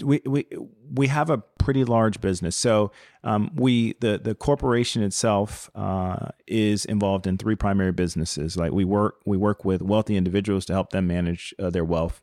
[0.04, 0.46] we we
[0.94, 2.56] we have a pretty large business.
[2.56, 2.92] So,
[3.24, 8.56] um, we the the corporation itself uh, is involved in three primary businesses.
[8.58, 12.22] Like we work we work with wealthy individuals to help them manage uh, their wealth.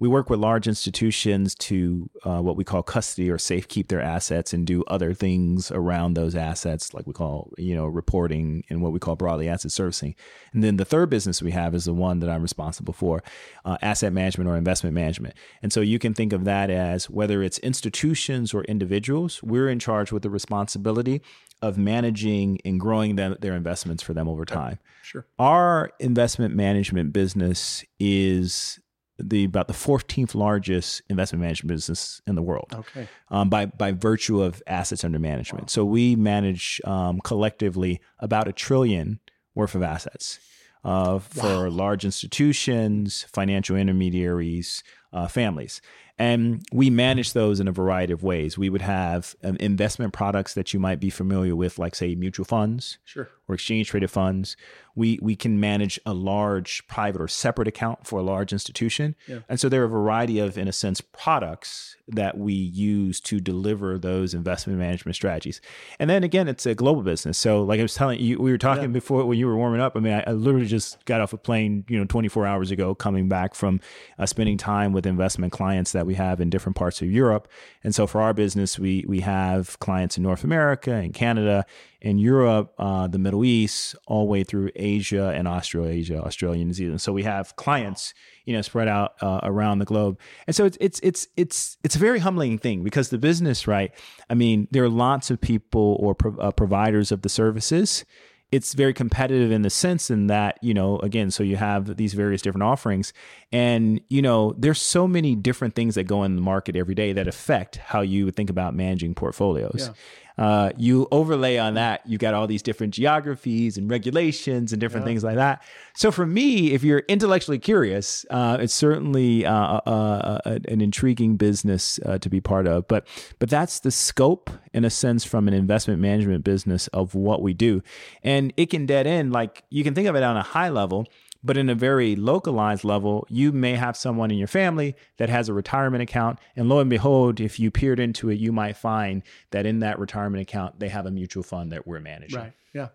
[0.00, 4.52] We work with large institutions to uh, what we call custody or safekeep their assets
[4.52, 8.92] and do other things around those assets, like we call you know reporting and what
[8.92, 10.14] we call broadly asset servicing.
[10.52, 13.22] And then the third business we have is the one that I'm responsible for,
[13.64, 15.34] uh, asset management or investment management.
[15.62, 19.78] And so you can think of that as whether it's institutions or individuals, we're in
[19.78, 21.22] charge with the responsibility
[21.62, 24.78] of managing and growing them, their investments for them over time.
[25.02, 25.26] sure.
[25.38, 28.78] Our investment management business is
[29.18, 33.08] the about the 14th largest investment management business in the world Okay.
[33.30, 35.70] um, by by virtue of assets under management.
[35.70, 39.20] So we manage um, collectively about a trillion
[39.54, 40.40] worth of assets
[40.84, 45.80] uh, for large institutions, financial intermediaries, uh, families.
[46.18, 48.56] And we manage those in a variety of ways.
[48.56, 52.44] We would have um, investment products that you might be familiar with, like, say, mutual
[52.44, 53.28] funds Sure.
[53.48, 54.56] Or exchange traded funds.
[54.96, 59.16] We we can manage a large private or separate account for a large institution.
[59.26, 59.40] Yeah.
[59.48, 63.40] And so there are a variety of, in a sense, products that we use to
[63.40, 65.60] deliver those investment management strategies.
[65.98, 67.38] And then again, it's a global business.
[67.38, 68.88] So like I was telling you, we were talking Yeah.
[68.88, 69.96] before when you were warming up.
[69.96, 72.94] I mean, I, I literally just got off a plane, you know, 24 hours ago,
[72.94, 73.80] coming back from
[74.18, 77.48] uh, spending time with investment clients that we have in different parts of Europe.
[77.82, 81.64] And so for our business, we we have clients in North America and Canada,
[82.04, 86.74] in Europe, uh, the Middle East, all the way through Asia and Australasia, Australia, New
[86.74, 87.00] Zealand.
[87.00, 88.12] So we have clients,
[88.44, 91.96] you know, spread out uh, around the globe, and so it's it's it's it's it's
[91.96, 93.90] a very humbling thing because the business, right?
[94.28, 98.04] I mean, there are lots of people or pro- uh, providers of the services.
[98.52, 102.12] It's very competitive in the sense in that you know, again, so you have these
[102.12, 103.14] various different offerings,
[103.50, 107.14] and you know, there's so many different things that go in the market every day
[107.14, 109.90] that affect how you think about managing portfolios.
[110.36, 115.06] Uh, you overlay on that, you've got all these different geographies and regulations and different
[115.06, 115.62] things like that.
[115.94, 121.36] So for me, if you're intellectually curious, uh, it's certainly uh, uh, uh, an intriguing
[121.36, 122.88] business uh, to be part of.
[122.88, 123.06] But
[123.38, 127.54] but that's the scope, in a sense, from an investment management business of what we
[127.54, 127.82] do,
[128.24, 129.32] and it can dead end.
[129.32, 131.06] Like you can think of it on a high level.
[131.44, 135.48] But in a very localized level, you may have someone in your family that has
[135.48, 136.38] a retirement account.
[136.56, 139.98] And lo and behold, if you peered into it, you might find that in that
[139.98, 142.38] retirement account, they have a mutual fund that we're managing.
[142.40, 142.52] Right.
[142.72, 142.88] Yeah.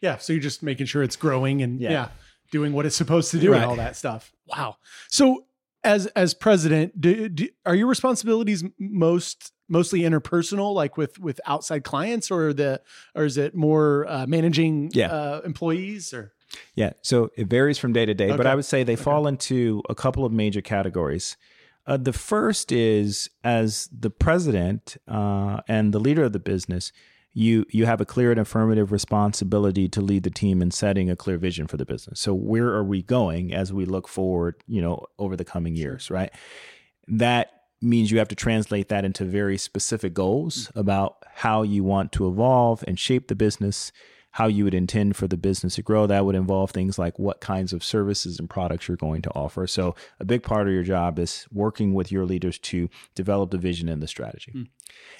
[0.00, 0.16] Yeah.
[0.18, 2.08] So you're just making sure it's growing and yeah, Yeah.
[2.50, 4.32] doing what it's supposed to do and all that stuff.
[4.48, 4.76] Wow.
[5.08, 5.44] So
[5.84, 11.82] as as president, do, do, are your responsibilities most mostly interpersonal, like with with outside
[11.84, 12.80] clients, or the
[13.14, 15.06] or is it more uh, managing Yeah.
[15.12, 16.32] uh, employees or
[16.74, 16.92] Yeah.
[17.02, 19.94] So it varies from day to day, but I would say they fall into a
[19.94, 21.36] couple of major categories.
[21.86, 26.92] Uh, the first is as the president uh, and the leader of the business,
[27.34, 31.16] you you have a clear and affirmative responsibility to lead the team in setting a
[31.16, 32.20] clear vision for the business.
[32.20, 36.10] So where are we going as we look forward, you know, over the coming years,
[36.10, 36.30] right?
[37.08, 42.12] That means you have to translate that into very specific goals about how you want
[42.12, 43.92] to evolve and shape the business,
[44.32, 46.06] how you would intend for the business to grow.
[46.06, 49.66] That would involve things like what kinds of services and products you're going to offer.
[49.66, 53.58] So, a big part of your job is working with your leaders to develop the
[53.58, 54.52] vision and the strategy.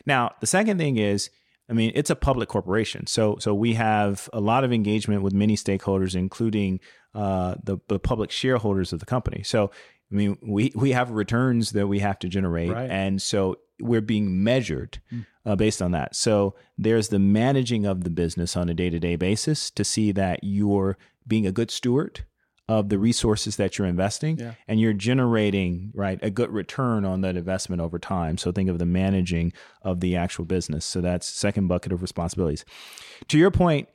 [0.07, 1.31] Now, the second thing is,
[1.69, 5.33] I mean, it's a public corporation, so so we have a lot of engagement with
[5.33, 6.81] many stakeholders, including
[7.15, 9.43] uh, the the public shareholders of the company.
[9.43, 9.71] So,
[10.11, 12.91] I mean, we we have returns that we have to generate, Right.
[12.91, 15.01] and so we're being measured
[15.45, 16.15] uh, based on that.
[16.17, 20.13] So there's the managing of the business on a day to day basis to see
[20.13, 22.25] that you're being a good steward
[22.69, 24.55] of the resources that you're investing Yeah.
[24.69, 28.79] and you're generating right a good return on that investment over time so think of
[28.79, 32.65] the managing of the actual business so that's second bucket of responsibilities
[33.29, 33.89] to your point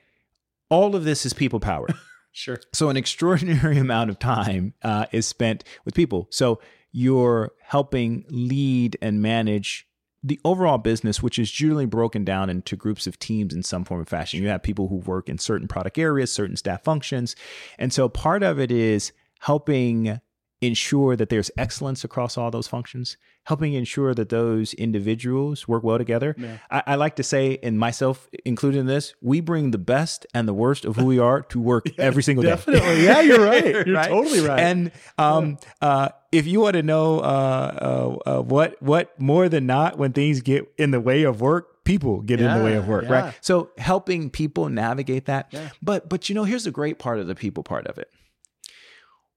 [0.70, 1.88] all of this is people power
[2.34, 2.60] sure?
[2.74, 6.28] so an extraordinary amount of time uh, is spent with people.
[6.30, 6.60] So
[6.92, 9.88] you're helping lead and manage
[10.24, 14.02] the overall business, which is generally broken down into groups of teams in some form
[14.02, 14.42] or fashion.
[14.42, 17.36] You have people who work in certain product areas, certain staff functions.
[17.78, 20.20] And so part of it is helping
[20.62, 26.00] ensure that there's excellence across all those functions, helping ensure that those individuals work well
[26.00, 26.34] together.
[26.38, 26.58] Yeah.
[26.72, 30.48] I, I like to say, and myself included in this, we bring the best and
[30.48, 32.50] the worst of who we are to work every single day.
[32.50, 33.04] Definitely.
[33.04, 33.66] Yeah, you're right.
[33.88, 34.60] You're totally right.
[34.60, 39.68] And um, uh, if you want to know uh, uh, uh, what what more than
[39.68, 42.88] not when things get in the way of work, people get in the way of
[42.88, 43.22] work, Yeah, yeah.
[43.26, 43.38] right?
[43.42, 45.48] So helping people navigate that.
[45.52, 45.70] Yeah.
[45.84, 48.10] But but you know, here's the great part of the people part of it.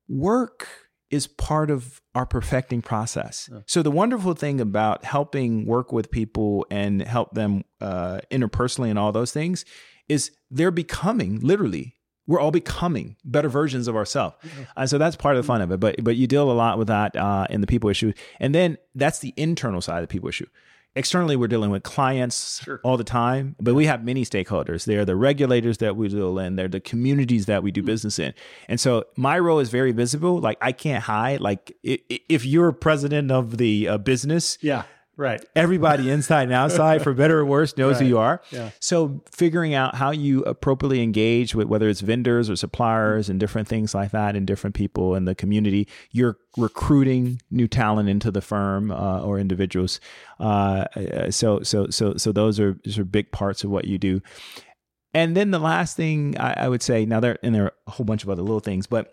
[0.09, 0.67] Work
[1.11, 3.49] is part of our perfecting process.
[3.67, 8.99] So the wonderful thing about helping work with people and help them uh, interpersonally and
[8.99, 9.65] all those things
[10.09, 11.97] is they're becoming literally.
[12.27, 14.37] We're all becoming better versions of ourselves,
[14.77, 15.81] and so that's part of the fun of it.
[15.81, 18.79] But but you deal a lot with that uh, in the people issue, and then
[18.95, 20.47] that's the internal side of the people issue.
[20.97, 22.81] Externally, we're dealing with clients Sure.
[22.83, 24.87] all the time, but we have many stakeholders.
[24.87, 26.57] They're the regulators that we deal in.
[26.57, 28.35] They're the communities that we do business in.
[28.69, 30.41] And so my role is very visible.
[30.41, 31.41] Like I can't hide.
[31.41, 34.83] Like if you're president of the uh, business, Yeah.
[35.21, 35.45] Right.
[35.55, 38.41] everybody inside and outside, for better or worse, knows who you are.
[38.51, 38.71] Yeah.
[38.81, 43.69] So figuring out how you appropriately engage with whether it's vendors or suppliers and different
[43.69, 48.41] things like that, and different people in the community, you're recruiting new talent into the
[48.41, 50.01] firm uh, or individuals.
[50.41, 53.99] Uh, uh, so so so so those are those are big parts of what you
[53.99, 54.23] do.
[55.13, 57.91] And then the last thing I, I would say, now there and there are a
[57.91, 59.13] whole bunch of other little things, but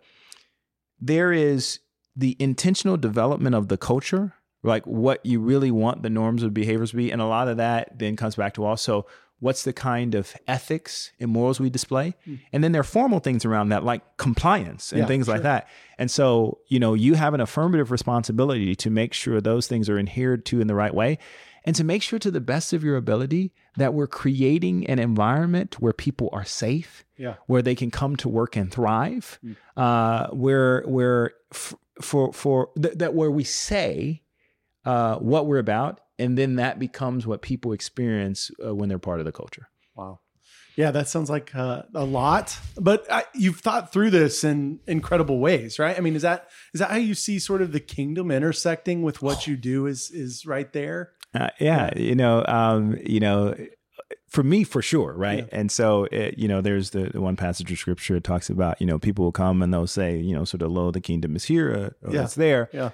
[0.99, 1.80] there is
[2.16, 4.34] the intentional development of the culture,
[4.64, 7.12] like what you really want the norms of behaviors to be.
[7.12, 9.05] And a lot of that then comes back to also
[9.39, 12.16] what's the kind of ethics and morals we display.
[12.51, 15.68] And then there are formal things around that, like compliance and Yeah, things like that.
[15.99, 19.99] And so, you know, you have an affirmative responsibility to make sure those things are
[19.99, 21.20] adhered to in the right way.
[21.66, 25.80] And to make sure to the best of your ability that we're creating an environment
[25.82, 27.36] where people are safe, Yeah.
[27.45, 29.38] where they can come to work and thrive,
[29.76, 34.24] uh, where where f- for for th- that where we say
[34.92, 39.20] uh, what we're about, and then that becomes what people experience uh, when they're part
[39.20, 39.68] of the culture.
[39.96, 40.20] Wow.
[40.76, 45.40] Yeah, that sounds like uh, a lot, but I, you've thought through this in incredible
[45.40, 45.98] ways, right?
[45.98, 49.22] I mean, is that is that how you see sort of the kingdom intersecting with
[49.24, 49.88] what you do?
[49.88, 51.14] Is is right there?
[51.34, 53.56] Uh, yeah, you know, um, you know,
[54.30, 55.50] for me, for sure, right?
[55.52, 58.80] And so, it, you know, there's the, the one passage of scripture that talks about,
[58.80, 61.36] you know, people will come and they'll say, you know, sort of, lo, the kingdom
[61.36, 62.24] is here, uh, or Yeah.
[62.24, 62.92] it's there, Yeah.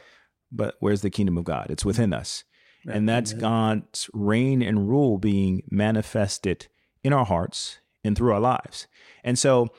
[0.54, 1.68] But where's the kingdom of God?
[1.70, 2.44] It's within us,
[2.86, 6.68] and that's God's reign and rule being manifested
[7.04, 8.88] in our hearts and through our lives.
[9.24, 9.70] And so,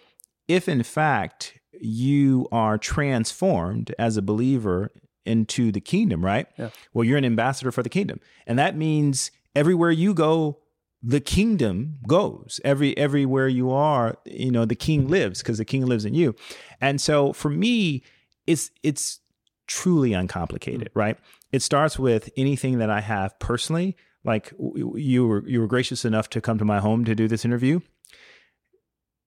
[0.49, 4.91] if in fact you are transformed as a believer
[5.25, 6.47] into the kingdom, right?
[6.59, 6.71] Yeah.
[6.93, 8.21] Well, you're an ambassador for the kingdom.
[8.47, 10.59] And that means everywhere you go,
[11.03, 12.61] the kingdom goes.
[12.65, 16.35] Every everywhere you are, you know, the king lives because the king lives in you.
[16.81, 18.03] And so for me,
[18.47, 19.21] it's it's
[19.67, 20.97] truly uncomplicated, mm.
[21.01, 21.19] right?
[21.53, 23.97] It starts with anything that I have personally.
[24.25, 24.53] Like
[24.95, 27.81] you were you were gracious enough to come to my home to do this interview.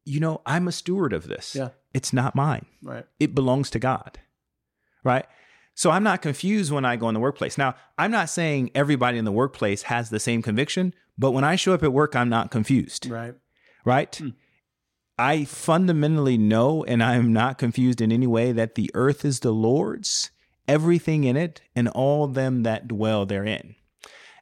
[0.05, 1.55] You know, I'm a steward of this.
[1.55, 1.69] Yeah.
[1.93, 3.05] It's not mine Right.
[3.19, 4.19] it belongs to God.
[5.03, 5.25] Right?
[5.75, 7.57] So I'm not confused when I go in the workplace.
[7.57, 11.55] Now, I'm not saying everybody in the workplace has the same conviction, but when I
[11.55, 13.07] show up at work, I'm not confused.
[13.07, 13.35] Right.
[13.85, 14.15] Right?
[14.15, 14.29] Hmm.
[15.17, 19.39] I fundamentally know and I am not confused in any way that the earth is
[19.39, 20.29] the Lord's,
[20.67, 23.75] everything in it, and all them that dwell therein.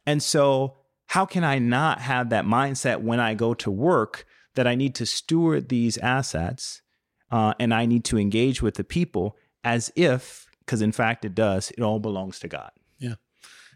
[0.06, 0.76] And so,
[1.08, 4.96] how can I not have that mindset when I go to work that I need
[4.96, 6.82] to steward these assets
[7.32, 11.36] uh, and I need to engage with the people as if, because in fact it
[11.36, 12.72] does, it all belongs to God.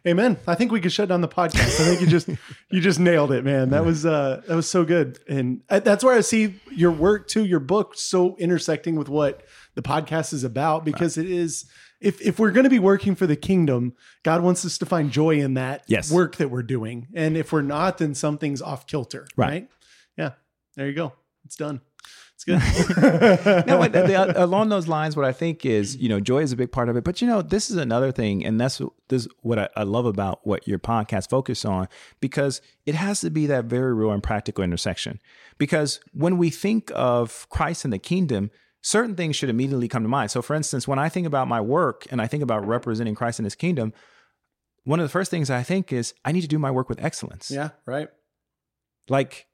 [0.08, 0.38] Amen.
[0.48, 1.80] I think we could shut down the podcast.
[1.80, 2.28] I think you just
[2.72, 3.70] you just nailed it, man.
[3.72, 5.20] That was uh that was so good.
[5.28, 9.44] And that's where I see your work too, your book so intersecting with what
[9.76, 11.66] the podcast is about because it is
[12.02, 13.94] if if we're going to be working for the kingdom,
[14.24, 16.12] God wants us to find joy in that Yes.
[16.12, 17.08] work that we're doing.
[17.14, 19.48] And if we're not, then something's off kilter, Right.
[19.50, 19.70] right?
[20.18, 20.32] Yeah.
[20.76, 21.14] There you go.
[21.44, 21.82] It's done.
[22.42, 22.98] It's good.
[23.68, 26.40] no, but uh, the, the- along those lines, what I think is, you know, joy
[26.42, 27.04] is a big part of it.
[27.04, 28.78] But you know, this is another thing, and that's
[29.10, 31.90] this is what I, I love about what your podcast focuses on,
[32.22, 35.20] because it has to be that very real and practical intersection.
[35.58, 40.10] Because when we think of Christ and the kingdom, certain things should immediately come to
[40.10, 40.32] mind.
[40.32, 43.40] So, for instance, when I think about my work and I think about representing Christ
[43.40, 43.92] and His kingdom,
[44.86, 47.04] one of the first things I think is I need to do my work with
[47.04, 47.52] excellence.
[47.52, 48.08] yeah, right.
[49.10, 49.48] Like,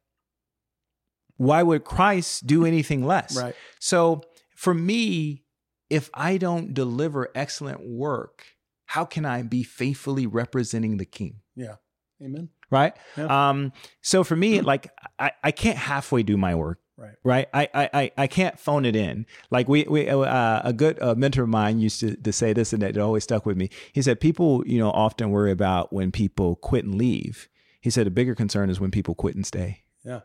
[1.38, 3.38] why would Christ do anything less?
[3.38, 3.55] Right.
[3.79, 4.21] So
[4.55, 5.43] for me,
[5.89, 8.45] if I don't deliver excellent work,
[8.86, 11.41] how can I be faithfully representing the king?
[11.55, 11.75] Yeah.
[12.23, 12.49] Amen.
[12.71, 12.95] Right.
[13.17, 13.49] Yeah.
[13.49, 16.79] Um, so for me, like I, I can't halfway do my work.
[16.97, 17.15] Right.
[17.25, 17.47] Right.
[17.53, 19.25] I, I, I- I can't phone it in.
[19.51, 22.71] Like we, we uh, a good uh, mentor of mine used to, to say this
[22.71, 23.69] and it always stuck with me.
[23.91, 27.49] He said, people, you know, often worry about when people quit and leave.
[27.81, 30.21] He said, a bigger concern is when people quit and stay Yeah.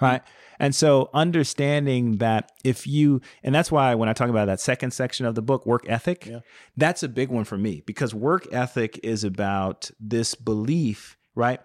[0.00, 0.22] Right
[0.60, 4.90] and so understanding that if you and that's why when i talk about that second
[4.92, 6.40] section of the book work ethic Yeah.
[6.76, 11.60] that's a big one for me because work ethic is about this belief right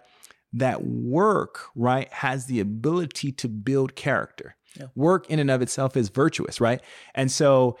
[0.52, 4.86] that work right has the ability to build character Yeah.
[4.94, 6.80] work in and of itself is virtuous right
[7.14, 7.76] and so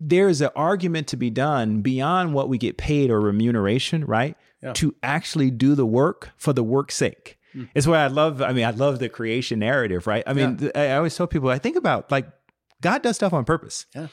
[0.00, 4.72] there's an argument to be done beyond what we get paid or remuneration right Yeah.
[4.74, 7.37] to actually do the work for the work's sake
[7.74, 8.42] it's what I love.
[8.42, 10.22] I mean, I love the creation narrative, right?
[10.26, 12.28] I mean, th- I always tell people, I think about like
[12.80, 13.86] God does stuff on purpose.
[13.94, 14.08] Yeah.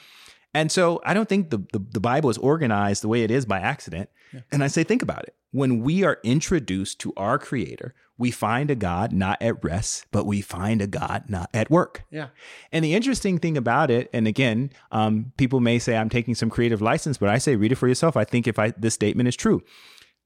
[0.54, 3.44] And so I don't think the, the, the Bible is organized the way it is
[3.44, 4.08] by accident.
[4.50, 5.34] And I say, think about it.
[5.50, 10.26] When we are introduced to our creator, we find a God not at rest, but
[10.26, 12.04] we find a God not at work.
[12.10, 12.28] Yeah.
[12.72, 16.50] And the interesting thing about it, and again, um, people may say I'm taking some
[16.50, 18.16] creative license, but I say read it for yourself.
[18.16, 19.62] I think if I this statement is true,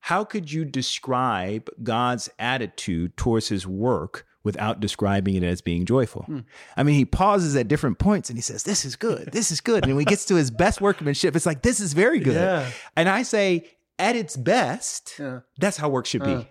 [0.01, 6.23] how could you describe God's attitude towards His work without describing it as being joyful?
[6.23, 6.39] Hmm.
[6.77, 9.31] I mean, He pauses at different points and He says, "This is good.
[9.33, 11.93] This is good." And when He gets to His best workmanship, it's like, "This is
[11.93, 12.71] very good." Yeah.
[12.97, 15.41] And I say, at its best, Yeah.
[15.59, 16.49] that's how work should be.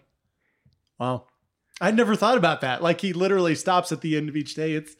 [0.99, 1.25] Wow.
[1.81, 2.83] I'd never thought about that.
[2.83, 4.73] Like he literally stops at the end of each day.
[4.73, 4.95] It's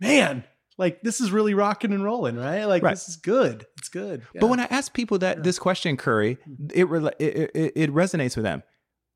[0.00, 0.44] man,
[0.78, 2.64] like this is really rocking and rolling, right?
[2.64, 2.92] Like Right.
[2.92, 3.66] this is good.
[3.92, 4.22] Good.
[4.40, 6.38] But when I ask people that this question, Curry,
[6.72, 8.62] it, rela- it, it it resonates with them.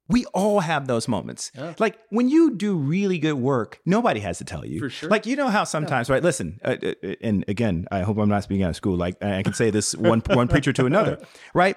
[0.08, 1.50] We all have those moments.
[1.54, 1.74] Yeah.
[1.80, 4.78] Like when you do really good work, nobody has to tell you.
[4.78, 5.08] For sure.
[5.10, 6.22] Like you know how sometimes, right?
[6.22, 8.96] Listen, uh, uh, and again, I hope I'm not speaking out of school.
[8.96, 11.18] Like I can say this one one preacher to another,
[11.54, 11.76] right?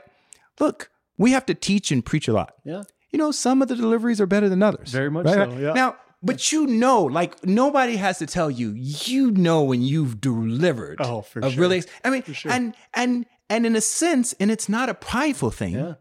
[0.60, 2.54] Look, we have to teach and preach a lot.
[2.66, 4.92] yeah, You know, some of the deliveries are better than others.
[4.92, 5.50] Very much right?
[5.50, 5.74] so, yeah.
[5.74, 8.74] Now, but you know, like nobody has to tell you.
[8.76, 10.98] You know when you've delivered.
[11.00, 11.60] Oh, for a sure.
[11.62, 11.84] really.
[12.04, 12.52] I mean, sure.
[12.52, 15.74] and and and in a sense, and it's not a prideful thing.
[15.76, 15.94] yeah,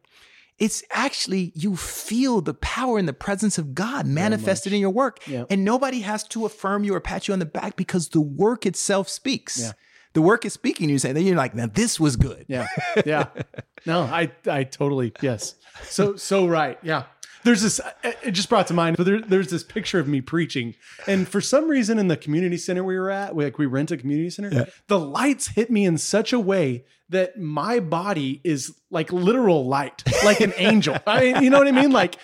[0.58, 5.26] It's actually you feel the power and the presence of God manifested in your work,
[5.26, 5.44] Yeah.
[5.50, 8.66] and nobody has to affirm you or pat you on the back because the work
[8.66, 9.58] itself speaks.
[9.60, 9.72] Yeah.
[10.14, 10.88] The work is speaking.
[10.88, 12.44] You say, then you're like, now this was good.
[12.48, 12.66] yeah,
[13.06, 13.26] yeah.
[13.86, 15.54] No, I I totally yes.
[15.84, 16.76] So so right.
[16.82, 17.04] Yeah.
[17.44, 17.80] There's this.
[18.02, 18.96] It just brought to mind.
[18.96, 20.74] But there, there's this picture of me preaching,
[21.06, 23.90] and for some reason, in the community center we were at, we, like we rent
[23.90, 28.78] a community center, the lights hit me in such a way that my body is
[28.90, 30.94] like literal light, like an angel.
[31.06, 31.90] I mean, you know what I mean?
[31.90, 32.16] Like,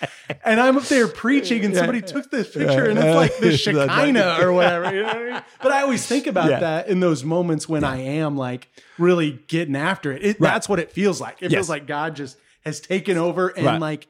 [0.43, 4.37] and I'm up there preaching, and somebody took this picture, and it's like the Shekinah
[4.41, 4.93] or whatever.
[4.93, 5.41] You know what I mean?
[5.61, 6.59] But I always think about Yeah.
[6.59, 8.67] that in those moments when I am like
[8.99, 10.23] really getting after it.
[10.23, 11.37] it That's what it feels like.
[11.41, 11.53] It Yes.
[11.53, 13.79] feels like God just has taken over and Right.
[13.81, 14.07] like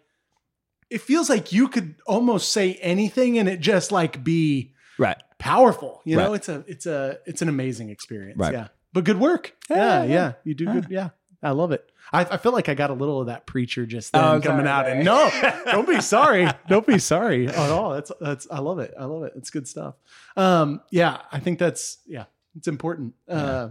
[0.89, 5.17] it feels like you could almost say anything and it just like be Right.
[5.39, 6.01] powerful.
[6.05, 8.37] You know, it's a it's a it's an amazing experience.
[8.39, 8.53] Right.
[8.53, 8.67] Yeah.
[8.93, 9.53] But good work.
[9.69, 10.13] Yeah, Yeah, yeah.
[10.13, 10.31] yeah.
[10.45, 10.87] You do good.
[10.89, 11.09] Yeah.
[11.43, 11.87] I love it.
[12.13, 14.65] I, I feel like I got a little of that preacher just then Oh, coming
[14.65, 14.87] sorry, out.
[14.87, 15.29] And no,
[15.65, 16.47] don't be sorry.
[16.67, 17.91] Don't be sorry at all.
[17.93, 18.93] That's that's I love it.
[18.97, 19.33] I love it.
[19.35, 19.95] It's good stuff.
[20.37, 22.25] Um, yeah, I think that's yeah,
[22.55, 23.13] it's important.
[23.27, 23.69] Uh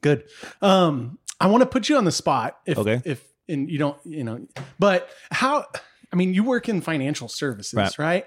[0.00, 0.24] good.
[0.62, 3.00] Um, I want to put you on the spot if Okay.
[3.04, 4.46] if and you don't, you know,
[4.78, 5.66] but how
[6.12, 7.98] I mean, you work in financial services, Right.
[7.98, 8.26] right?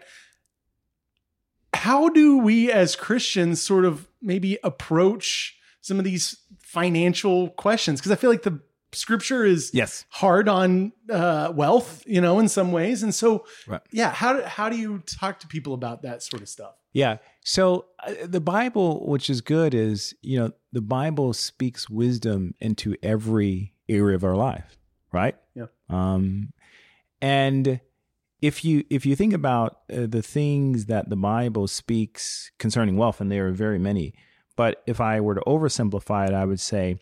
[1.74, 8.00] How do we as Christians sort of maybe approach some of these financial questions?
[8.00, 8.60] Because I feel like the
[8.92, 10.04] scripture is Yes.
[10.10, 13.04] hard on uh, wealth, you know, in some ways.
[13.04, 13.82] And so, Right.
[13.92, 16.74] yeah, how do, how do you talk to people about that sort of stuff?
[16.92, 17.18] Yeah.
[17.42, 22.96] So uh, the Bible, which is good, is you know the Bible speaks wisdom into
[23.04, 24.76] every area of our life,
[25.12, 25.36] right?
[25.54, 25.66] Yeah.
[25.88, 26.52] Um,
[27.22, 27.80] and
[28.42, 33.20] if you if you think about uh, the things that the Bible speaks concerning wealth,
[33.20, 34.14] and there are very many,
[34.56, 37.00] but if I were to oversimplify it, I would say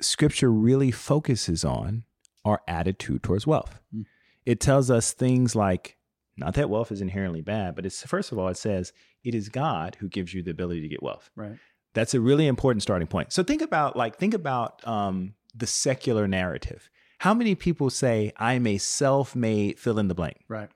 [0.00, 2.04] Scripture really focuses on
[2.44, 3.80] our attitude towards wealth.
[3.94, 4.04] Mm.
[4.44, 5.96] It tells us things like
[6.36, 8.92] not that wealth is inherently bad, but it's first of all, it says
[9.24, 11.30] it is God who gives you the ability to get wealth.
[11.34, 11.58] Right.
[11.94, 13.32] That's a really important starting point.
[13.32, 16.90] So think about like think about um, the secular narrative.
[17.18, 20.38] How many people say I'm a self-made fill in the blank?
[20.48, 20.68] Right.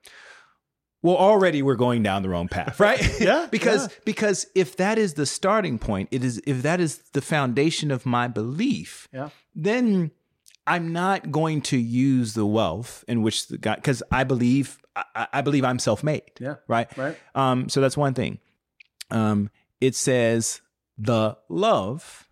[1.03, 3.01] Well, already we're going down the wrong path, right?
[3.21, 3.95] Yeah, because yeah.
[4.05, 8.07] because if that is the starting point, it is if that is the foundation of
[8.07, 9.31] my belief, Yeah.
[9.55, 10.13] then
[10.67, 15.27] I'm not going to use the wealth in which the God because I believe I,
[15.33, 16.23] I believe I'm self-made.
[16.39, 16.57] Yeah.
[16.69, 16.95] Right.
[16.97, 17.17] Right.
[17.35, 18.39] Um, so that's one thing.
[19.11, 20.61] Um, it says
[20.97, 22.29] the love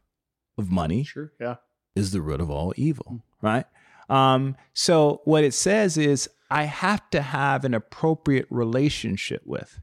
[0.57, 1.33] of money Sure.
[1.41, 1.57] Yeah.
[1.97, 3.65] is the root of all evil, right?
[4.11, 9.81] Um, so what it says is I have to have an appropriate relationship with.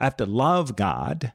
[0.00, 1.32] I have to love God,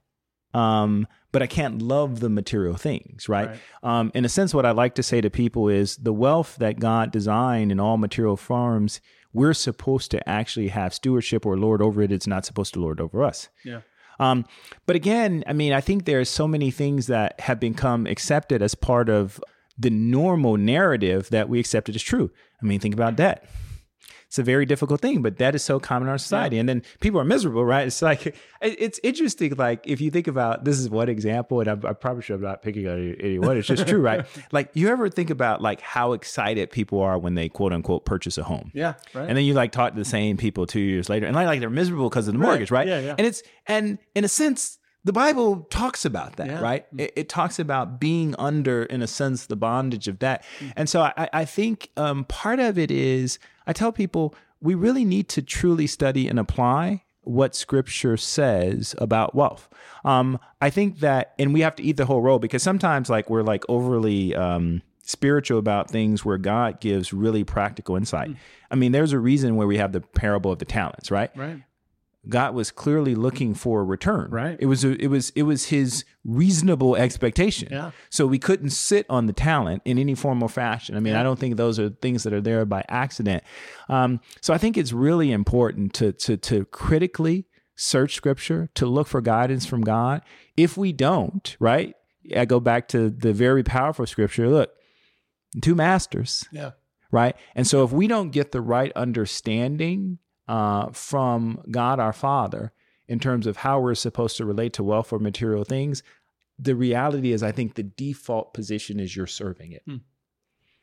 [0.53, 3.49] um, but I can't love the material things, right?
[3.49, 3.59] Right.
[3.81, 6.79] Um, in a sense, what I like to say to people is the wealth that
[6.79, 9.01] God designed in all material forms,
[9.33, 12.11] we're supposed to actually have stewardship or lord over it.
[12.11, 13.49] It's not supposed to lord over us.
[13.65, 13.81] Yeah.
[14.19, 14.45] Um,
[14.85, 18.75] but again, I mean, I think there's so many things that have become accepted as
[18.75, 19.41] part of
[19.77, 22.31] the normal narrative that we accepted as true.
[22.61, 23.45] I mean, think about that.
[24.27, 26.57] It's a very difficult thing, but that is so common in our society.
[26.57, 27.85] And then people are miserable, right?
[27.85, 29.53] It's like, it's interesting.
[29.55, 32.63] Like, if you think about this is one example, and I, I probably should not
[32.63, 33.57] picking on any- anyone.
[33.57, 34.25] It's just true, right?
[34.51, 38.39] Like, you ever think about like how excited people are when they quote unquote purchase
[38.39, 38.71] a home?
[38.73, 38.95] Yeah.
[39.13, 39.27] Right.
[39.29, 41.59] And then you like talk to the same people two years later, and like, like
[41.59, 42.47] they're miserable because of the Right.
[42.47, 42.87] mortgage, right?
[42.87, 43.15] Yeah, yeah.
[43.15, 46.57] And it's and in a sense, the Bible talks about that, Yeah.
[46.59, 46.61] Mm.
[46.61, 46.85] right?
[46.97, 50.45] It, it talks about being under, in a sense, the bondage of that.
[50.59, 50.73] Mm.
[50.75, 55.03] And so I, I think um, part of it is I tell people we really
[55.03, 59.69] need to truly study and apply what Scripture says about wealth.
[60.05, 63.29] Um, I think that, and we have to eat the whole roll because sometimes, like
[63.29, 64.35] we're like overly.
[64.35, 68.29] Um, spiritual about things where God gives really practical insight.
[68.29, 68.37] Mm.
[68.71, 71.29] I mean, there's a reason where we have the parable of the talents, right?
[71.35, 71.61] right.
[72.29, 74.29] God was clearly looking for a return.
[74.31, 74.55] Right.
[74.59, 77.67] It was a, it was it was his reasonable expectation.
[77.71, 77.91] Yeah.
[78.09, 80.95] So we couldn't sit on the talent in any form or fashion.
[80.95, 83.43] I mean, I don't think those are things that are there by accident.
[83.89, 87.45] Um, so I think it's really important to to to critically
[87.75, 90.21] search Scripture to look for guidance from God.
[90.55, 91.95] If we don't, right?
[92.37, 94.47] I go back to the very powerful Scripture.
[94.47, 94.71] Look,
[95.61, 96.71] two masters, Yeah.
[97.11, 97.35] right?
[97.53, 102.71] And so if we don't get the right understanding uh, from God our Father
[103.07, 106.03] in terms of how we're supposed to relate to wealth or material things,
[106.59, 109.83] the reality is, I think the default position is you're serving it.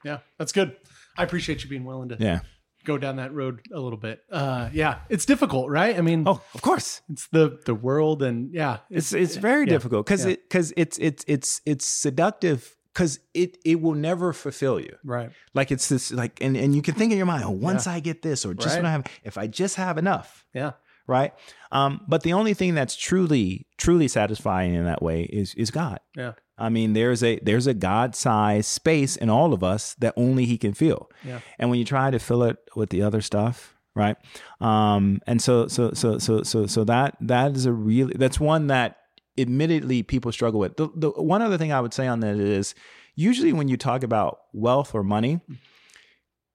[0.05, 0.19] Yeah.
[0.39, 0.77] That's good.
[1.17, 2.41] I appreciate you being willing to Yeah.
[2.85, 4.21] go down that road a little bit.
[4.31, 5.01] Uh, yeah.
[5.09, 5.97] It's difficult, right?
[5.97, 7.03] I mean, Oh, of course.
[7.11, 10.33] it's the the world, and yeah, It's it's very yeah, difficult because yeah.
[10.33, 14.97] it because it's it's it's it's seductive because it it will never fulfill you.
[15.05, 15.31] right.
[15.55, 18.01] Like it's this like and and you can think in your mind, oh, once I
[18.01, 20.73] get this or just when I have if I just have enough, Yeah.
[21.07, 21.33] right?
[21.73, 26.01] Um, but the only thing that's truly truly satisfying in that way is is God.
[26.17, 26.33] Yeah.
[26.59, 30.59] I mean, there's a there's a God-sized space in all of us that only He
[30.59, 31.11] can fill.
[31.25, 31.41] Yeah.
[31.59, 34.17] And when you try to fill it with the other stuff, right?
[34.61, 38.67] Um, and so so so so so so that that is a really that's one
[38.67, 38.97] that
[39.41, 40.77] admittedly people struggle with.
[40.77, 42.75] The, the one other thing I would say on that is
[43.15, 45.41] usually when you talk about wealth or money,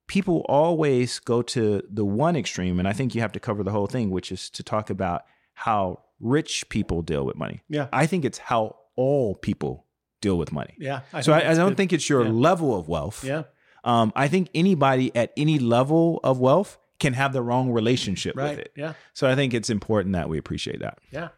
[0.07, 3.71] people always go to the one extreme, and I think you have to cover the
[3.71, 5.23] whole thing, which is to talk about
[5.53, 7.61] how rich people deal with money.
[7.69, 7.87] Yeah.
[7.91, 9.85] I think it's how all people
[10.21, 10.73] deal with money.
[10.79, 11.01] Yeah.
[11.21, 11.77] so I, I don't good.
[11.77, 12.31] think it's your Yeah.
[12.31, 13.23] level of wealth.
[13.23, 13.43] Yeah.
[13.83, 18.51] Um, I think anybody at any level of wealth can have the wrong relationship Right.
[18.51, 18.71] with it.
[18.75, 18.93] Yeah.
[19.13, 20.99] So I think it's important that we appreciate that.
[21.11, 21.29] Yeah.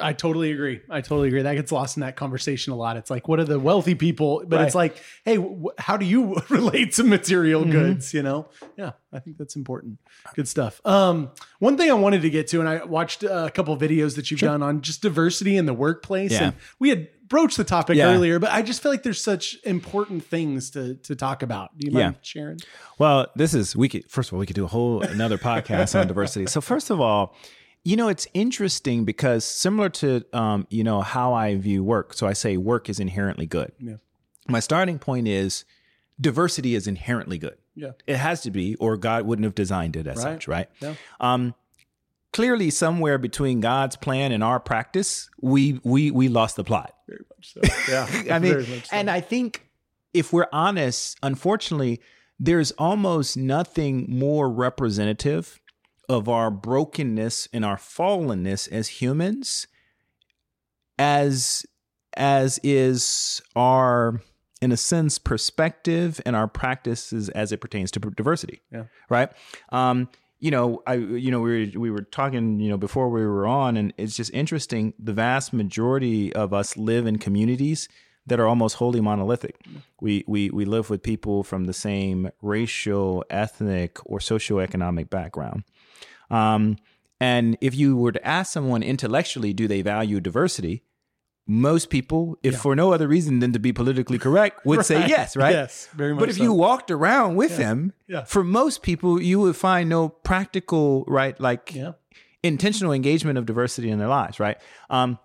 [0.00, 0.80] I totally agree.
[0.88, 1.42] I totally agree.
[1.42, 2.96] That gets lost in that conversation a lot.
[2.96, 4.42] It's like, what are the wealthy people?
[4.46, 7.70] But it's like, hey, wh- how do you relate to material Mm-hmm.
[7.72, 8.14] goods?
[8.14, 8.48] You know?
[8.76, 9.98] Yeah, I think that's important.
[10.34, 10.80] Good stuff.
[10.86, 14.16] Um, one thing I wanted to get to, and I watched a couple of videos
[14.16, 16.44] that you've done on just diversity in the workplace, Yeah.
[16.44, 18.12] and we had broached the topic Yeah.
[18.12, 21.76] earlier, but I just feel like there's such important things to to talk about.
[21.78, 22.18] Do you mind Yeah.
[22.22, 22.58] sharing?
[22.98, 25.98] Well, this is we could first of all we could do a whole another podcast
[25.98, 26.46] on diversity.
[26.46, 27.36] So first of all,
[27.84, 32.14] you know it's interesting because similar to um, you know how I view work.
[32.14, 33.72] So I say work is inherently good.
[33.78, 33.96] Yeah.
[34.48, 35.64] My starting point is
[36.20, 37.56] diversity is inherently good.
[37.74, 37.92] Yeah.
[38.06, 40.22] It has to be, or God wouldn't have designed it as Right.
[40.34, 40.68] such, right?
[40.80, 40.94] Yeah.
[41.20, 41.54] Um,
[42.32, 46.94] clearly, somewhere between God's plan and our practice, we we we lost the plot.
[47.08, 47.60] Very much so.
[47.90, 48.06] Yeah.
[48.34, 48.96] I mean, Very much so.
[48.96, 49.66] and I think
[50.12, 52.00] if we're honest, unfortunately,
[52.38, 55.59] there's almost nothing more representative
[56.10, 59.68] of our brokenness and our fallenness as humans
[60.98, 61.64] as
[62.16, 64.20] as is our
[64.60, 68.84] in a sense perspective and our practices as it pertains to diversity Yeah.
[69.08, 69.30] right?
[69.70, 70.08] Um
[70.40, 73.46] you know i you know we were we were talking you know before we were
[73.46, 77.88] on and it's just interesting the vast majority of us live in communities
[78.26, 79.56] that are almost wholly monolithic.
[80.00, 85.64] We we we live with people from the same racial ethnic or socioeconomic background
[86.30, 86.76] um
[87.20, 90.82] and if you were to ask someone intellectually do they value diversity
[91.46, 95.36] most people if for no other reason than to be politically correct would say yes
[95.36, 96.42] right Yes, very much but if so.
[96.44, 98.22] you walked around with them, Yeah.
[98.24, 101.92] for most people, you would find no practical, right, like yeah.
[102.44, 104.58] intentional engagement of diversity in their lives, right?
[104.90, 105.18] Um,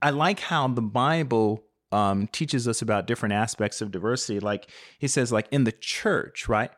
[0.00, 4.38] I like how the Bible um, teaches us about different aspects of diversity.
[4.38, 6.70] Like he says, like in the church, right?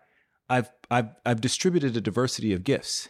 [0.49, 3.09] I've I've I've distributed a diversity of gifts,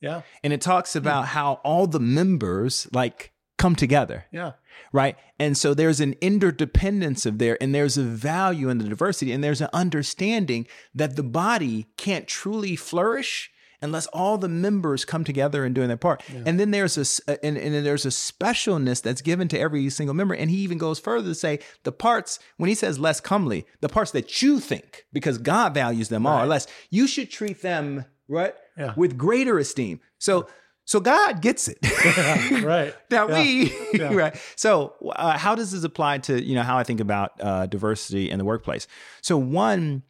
[0.00, 0.22] Yeah.
[0.42, 0.98] and it talks hmm.
[0.98, 4.52] about how all the members like come together Yeah.
[4.92, 5.16] right?
[5.38, 9.42] And so there's an interdependence of there, and there's a value in the diversity, and
[9.42, 15.64] there's an understanding that the body can't truly flourish unless all the members come together
[15.64, 16.22] and doing their part.
[16.44, 20.14] And then there's a and, and then there's a specialness that's given to every single
[20.14, 20.34] member.
[20.34, 23.88] And he even goes further to say the parts when he says less comely, the
[23.88, 28.04] parts that you think because God values them all, or less, you should treat them
[28.26, 28.94] right Yeah.
[28.96, 30.00] with greater esteem.
[30.18, 30.46] So.
[30.84, 31.76] So God gets it.
[32.64, 32.94] Right.
[33.10, 33.42] Now Yeah.
[33.42, 33.74] we
[34.14, 34.34] right.
[34.56, 38.30] So uh, how does this apply to you know how I think about uh, diversity
[38.30, 38.86] in the workplace?
[39.20, 40.02] So one,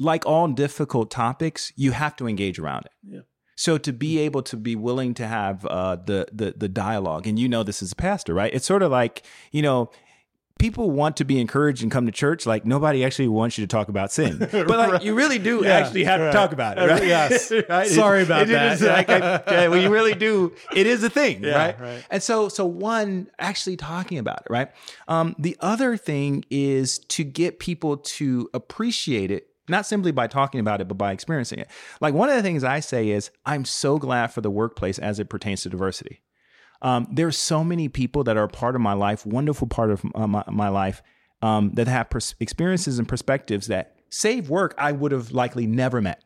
[0.00, 2.92] like all difficult topics, you have to engage around it.
[3.04, 3.20] Yeah.
[3.56, 7.38] So to be able to be willing to have uh, the the the dialogue, and
[7.38, 8.52] you know this as a pastor, right?
[8.52, 9.22] It's sort of like
[9.52, 9.90] you know.
[10.58, 12.46] People want to be encouraged and come to church.
[12.46, 15.72] Like nobody actually wants you to talk about sin, but like you really do Yeah,
[15.74, 16.26] actually have right.
[16.28, 16.82] to talk about it.
[16.90, 17.06] Uh, Right?
[17.06, 17.50] yes.
[17.68, 17.88] Right?
[17.88, 19.08] Sorry about it is that.
[19.08, 20.52] like, I- yeah, well, you really do.
[20.74, 21.80] It is a thing, Yeah, right?
[21.80, 22.06] right.
[22.10, 24.68] And so, so one actually talking about it, right?
[25.08, 30.60] Um, the other thing is to get people to appreciate it, not simply by talking
[30.60, 31.68] about it, but by experiencing it.
[32.00, 35.18] Like one of the things I say is, I'm so glad for the workplace as
[35.18, 36.20] it pertains to diversity.
[36.84, 40.26] Um, are so many people that are part of my life, wonderful part of uh,
[40.26, 41.02] my, my life,
[41.40, 46.00] um, that have pers- experiences and perspectives that save work I would have likely never
[46.02, 46.22] met.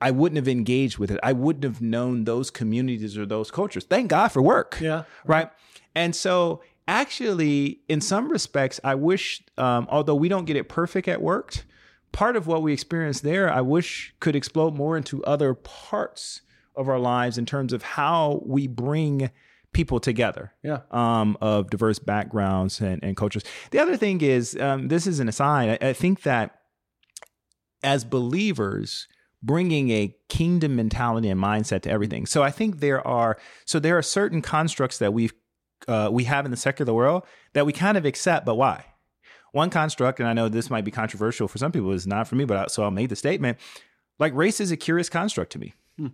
[0.00, 1.20] I wouldn't have engaged with it.
[1.22, 3.84] I wouldn't have known those communities or those cultures.
[3.84, 5.04] Thank God for work Yeah.
[5.24, 5.50] right?
[5.94, 11.06] And so actually, in some respects, I wish, um, although we don't get it perfect
[11.06, 11.64] at work,
[12.10, 16.40] part of what we experience there, I wish could explode more into other parts
[16.74, 19.30] of our lives in terms of how we bring
[19.72, 20.80] people together Yeah.
[20.90, 23.42] um, of diverse backgrounds and, and cultures.
[23.70, 26.58] The other thing is, um, this is an aside, I, I think that
[27.82, 29.08] as believers,
[29.42, 32.26] bringing a kingdom mentality and mindset to everything.
[32.26, 35.32] So I think there are so there are certain constructs that we've
[35.88, 38.84] uh, we have in the secular world that we kind of accept, but why?
[39.50, 42.36] One construct, and I know this might be controversial for some people, is not for
[42.36, 43.58] me, but I, so I'll make the statement:
[44.20, 45.74] like race is a curious construct to me.
[45.98, 46.06] Hmm.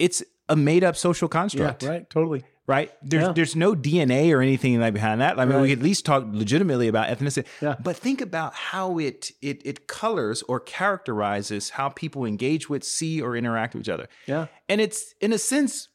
[0.00, 1.40] It's a made-up social Yeah.
[1.40, 2.08] construct Right.
[2.10, 2.44] Totally.
[2.68, 2.92] right?
[3.02, 3.32] There's Yeah.
[3.32, 5.38] there's no DNA or anything like behind that.
[5.38, 5.68] I mean, we Right.
[5.70, 7.46] could at least talk legitimately about ethnicity.
[7.60, 7.76] Yeah.
[7.82, 13.20] But think about how it it it colors or characterizes how people engage with, see,
[13.20, 14.08] or interact with each other.
[14.26, 14.46] Yeah.
[14.68, 15.88] And it's in a sense,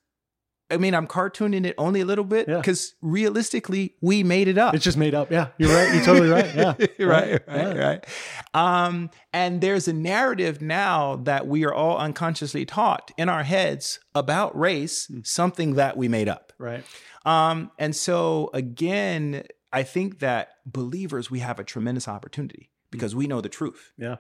[0.72, 2.58] I mean, I'm cartooning it only a little bit Yeah.
[2.58, 4.74] because realistically, we made it up.
[4.74, 5.30] It's just made up.
[5.32, 5.48] Yeah.
[5.58, 5.94] You're right.
[5.94, 6.54] You're totally right.
[6.56, 6.74] Yeah.
[7.00, 7.74] right, right, Yeah.
[7.88, 8.06] right.
[8.54, 14.00] Um, and there's a narrative now that we are all unconsciously taught in our heads
[14.16, 15.20] about race, Hmm.
[15.24, 16.54] something that we made up.
[16.58, 16.84] Right.
[17.26, 19.44] Um, and so again,
[19.74, 24.18] I think that believers, we have a tremendous opportunity because we know the truth Yeah.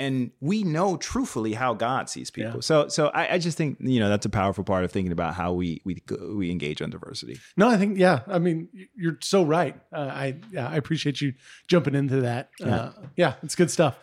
[0.00, 2.54] And we know truthfully how God sees people.
[2.54, 2.60] Yeah.
[2.60, 5.34] So, so I, I just think, you know, that's a powerful part of thinking about
[5.34, 6.02] how we, we,
[6.34, 7.38] we engage on diversity.
[7.56, 8.20] No, I think yeah.
[8.26, 9.78] I mean, you're so right.
[9.92, 11.34] Uh, I yeah, I appreciate you
[11.68, 12.50] jumping into that.
[12.58, 13.98] Yeah, uh, yeah it's good stuff.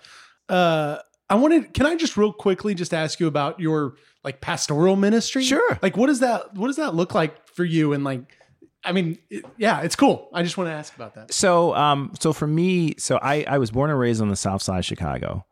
[0.47, 1.73] Uh, I wanted.
[1.73, 5.43] Can I just real quickly just ask you about your like pastoral ministry?
[5.43, 5.79] Sure.
[5.81, 7.93] Like, what does that what does that look like for you?
[7.93, 8.37] And like,
[8.83, 10.29] I mean, it, yeah, it's cool.
[10.31, 11.33] I just want to ask about that.
[11.33, 14.61] So, um, so for me, so I, I was born and raised on the South
[14.61, 15.46] Side of Chicago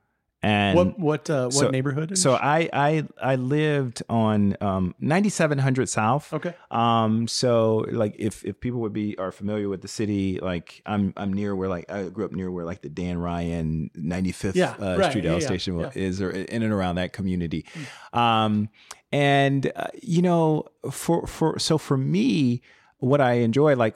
[0.46, 2.18] and what what uh, what so- neighborhood?
[2.18, 6.32] So I I I lived on um 9700 South.
[6.34, 6.54] okay.
[6.70, 11.14] Um so like if if people would be are familiar with the city like I'm
[11.18, 14.76] I'm near where like I grew up near where like the Dan Ryan 95th Yeah,
[14.80, 15.90] uh, right, Street yeah, L yeah, station yeah.
[15.96, 17.66] is or in and around that community.
[18.14, 18.70] Um
[19.12, 22.62] and uh, you know for for so for me
[23.00, 23.96] what I enjoy like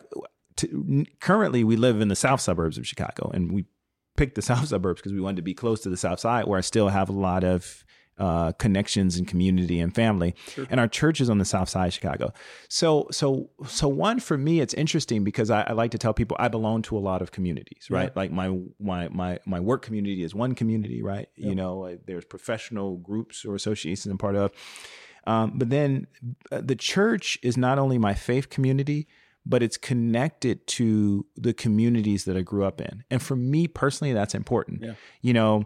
[0.58, 3.66] to, currently we live in the south suburbs of Chicago and we
[4.20, 6.57] picked the south suburbs because we wanted to be close to the south side where
[6.57, 7.84] I still have a lot of
[8.20, 10.36] uh, connections and community and family.
[10.70, 12.34] And our church is on the south side of Chicago.
[12.67, 16.36] So so so one for me it's interesting because I, I like to tell people
[16.38, 18.13] I belong to a lot of communities, right?
[18.17, 21.30] Like my my my my work community is one community, right?
[21.36, 24.51] You know, uh, there's professional groups or associations I'm part of.
[25.26, 26.07] Um, but then
[26.51, 29.07] uh, the church is not only my faith community,
[29.50, 33.04] but it's connected to the communities that I grew up in.
[33.10, 34.84] And for me personally, that's important.
[34.84, 34.93] Yeah.
[35.22, 35.64] You know,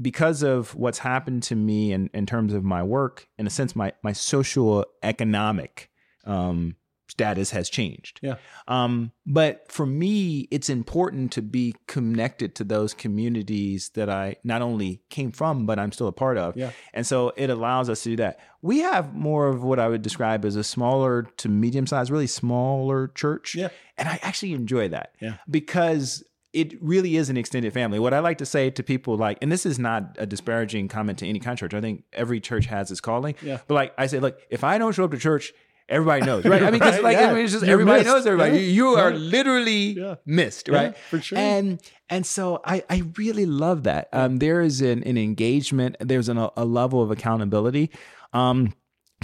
[0.00, 3.76] because of what's happened to me in, in terms of my work, in a sense,
[3.76, 5.90] my, my social economic
[6.24, 6.76] um,
[7.10, 8.20] status has changed.
[8.22, 8.36] Yeah.
[8.68, 14.62] Um, but for me, it's important to be connected to those communities that I not
[14.62, 16.56] only came from, but I'm still a part of.
[16.56, 16.70] Yeah.
[16.94, 18.38] And so it allows us to do that.
[18.62, 22.26] We have more of what I would describe as a smaller to medium sized, really
[22.26, 23.54] smaller church.
[23.54, 23.68] Yeah.
[23.98, 25.14] And I actually enjoy that.
[25.20, 25.34] Yeah.
[25.48, 27.98] Because it really is an extended family.
[27.98, 31.18] What I like to say to people like, and this is not a disparaging comment
[31.18, 31.74] to any kind of church.
[31.74, 33.36] I think every church has its calling.
[33.40, 33.58] Yeah.
[33.68, 35.52] But like I say, look, if I don't show up to church,
[35.90, 36.62] everybody knows, right?
[36.62, 37.30] I mean, because Right, like yeah.
[37.30, 38.14] I mean, it's just You're everybody missed.
[38.14, 38.52] knows everybody.
[38.52, 38.62] Yeah.
[38.62, 40.14] You, you are literally Yeah.
[40.24, 40.96] missed, right?
[41.10, 41.36] for sure.
[41.38, 44.08] And and so I I really love that.
[44.12, 45.96] Um, there is an, an engagement.
[46.00, 47.90] There's an, a level of accountability.
[48.32, 48.72] Um,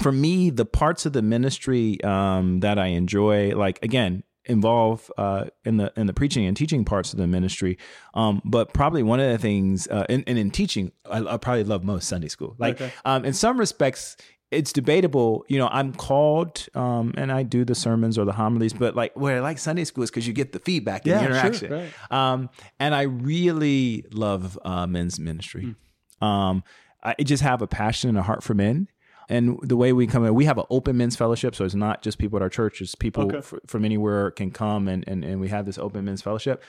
[0.02, 5.46] for me, the parts of the ministry um, that I enjoy, like again, involve uh,
[5.64, 7.78] in the in the preaching and teaching parts of the ministry.
[8.14, 11.64] Um, but probably one of the things, uh, and, and in teaching, I, I probably
[11.64, 12.54] love most Sunday school.
[12.58, 12.92] Like Okay.
[13.04, 14.16] um, in some respects,
[14.51, 15.44] it's debatable.
[15.49, 19.14] You know, I'm called, um, and I do the sermons or the homilies, but like
[19.16, 21.32] what I like Sunday school is because you get the feedback and Yeah, the sure,
[21.34, 21.72] interaction.
[21.72, 21.92] right.
[22.11, 25.74] Um, and I really love uh, men's ministry.
[26.20, 26.62] Um,
[27.03, 28.88] I just have a passion and a heart for men.
[29.28, 31.57] And the way we come in, we have an open men's fellowship.
[31.57, 33.38] So it's not just people at our church, it's people Okay.
[33.38, 36.62] f- from anywhere can come and, and, and we have this open men's fellowship.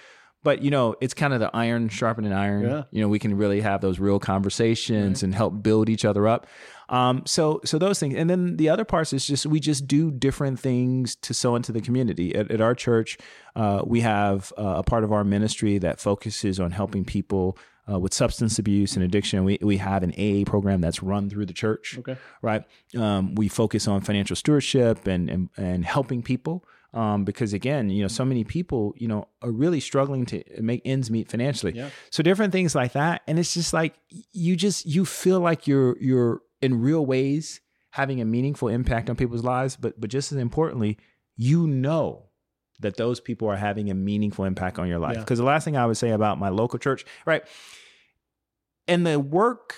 [0.44, 2.64] But, you know, it's kind of the iron sharpening iron.
[2.64, 2.84] Yeah.
[2.92, 6.48] You know, we can really have those real conversations and help build each other up.
[6.90, 8.16] Um, so, so those things.
[8.16, 11.72] And then the other parts is just, we just do different things to sow into
[11.72, 12.34] the community.
[12.36, 13.18] At, at our church,
[13.56, 17.58] uh, we have uh, a part of our ministry that focuses on helping people
[17.92, 19.44] uh, with substance abuse and addiction.
[19.44, 22.18] We, we have an AA program that's run through the church Okay.
[22.42, 22.64] right?
[22.98, 28.02] Um, we focus on financial stewardship and and, and helping people um, because again, you
[28.02, 31.74] know, so many people, you know, are really struggling to make ends meet financially.
[31.74, 31.90] Yeah.
[32.10, 33.94] So different things like that, and it's just like
[34.32, 39.16] you just you feel like you're you're in real ways having a meaningful impact on
[39.16, 40.98] people's lives, but but just as importantly,
[41.36, 42.24] you know
[42.80, 45.16] that those people are having a meaningful impact on your life.
[45.16, 45.22] Yeah.
[45.22, 47.44] Because the last thing I would say about my local church, right?
[48.88, 49.76] And the work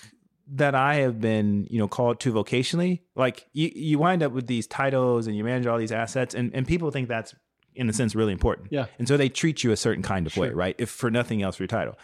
[0.54, 4.48] that I have been, you know, called to vocationally, like you, you wind up with
[4.48, 7.34] these titles and you manage all these assets, and, and people think that's
[7.76, 8.68] in a sense really important.
[8.72, 8.88] Yeah.
[8.98, 10.76] And so they treat you a certain kind of way, right?
[10.78, 11.98] If for nothing else for your title.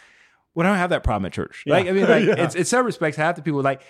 [0.64, 1.64] I don't have that problem at church.
[1.66, 1.74] Yeah.
[1.74, 2.44] Like, I mean, like, Yeah.
[2.44, 3.82] it's in some respects, half the people like,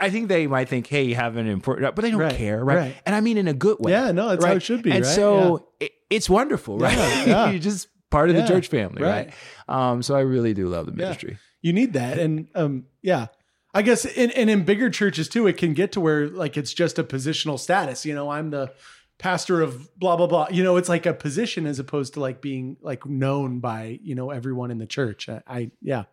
[0.00, 2.64] I- think they might think, hey, you have an important, but they don't Right, care,
[2.64, 2.76] right?
[2.76, 2.96] right.
[3.04, 3.90] And I mean in a good way.
[3.92, 5.14] Yeah, no, that's how it should be, And right?
[5.14, 6.96] so it, it's wonderful, right?
[6.96, 7.50] Yeah, yeah.
[7.50, 9.32] You're just part of Yeah, the church family, right?
[9.68, 9.90] right.
[9.90, 10.98] Um, so I really do love the Yeah.
[10.98, 11.38] ministry.
[11.62, 13.26] you need that and um yeah
[13.72, 16.74] i guess in, and in bigger churches too it can get to where like it's
[16.74, 18.70] just a positional status you know i'm the
[19.18, 22.40] pastor of blah blah blah you know it's like a position as opposed to like
[22.40, 26.04] being like known by you know everyone in the church i, I yeah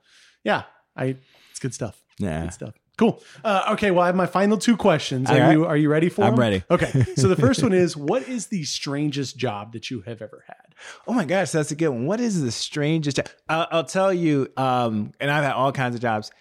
[0.43, 0.63] yeah
[0.95, 1.15] i
[1.49, 2.43] it's good stuff Yeah.
[2.43, 5.51] good stuff cool uh, okay well i have my final two questions are right.
[5.51, 6.39] you are you ready for I'm them?
[6.39, 6.63] ready.
[6.69, 10.43] okay so the first one is what is the strangest job that you have ever
[10.47, 10.57] had
[11.07, 12.07] Oh my gosh, that's a good one.
[12.07, 13.27] What is the strangest job?
[13.47, 16.31] I'll, I'll tell you, um, and I've had all kinds of jobs.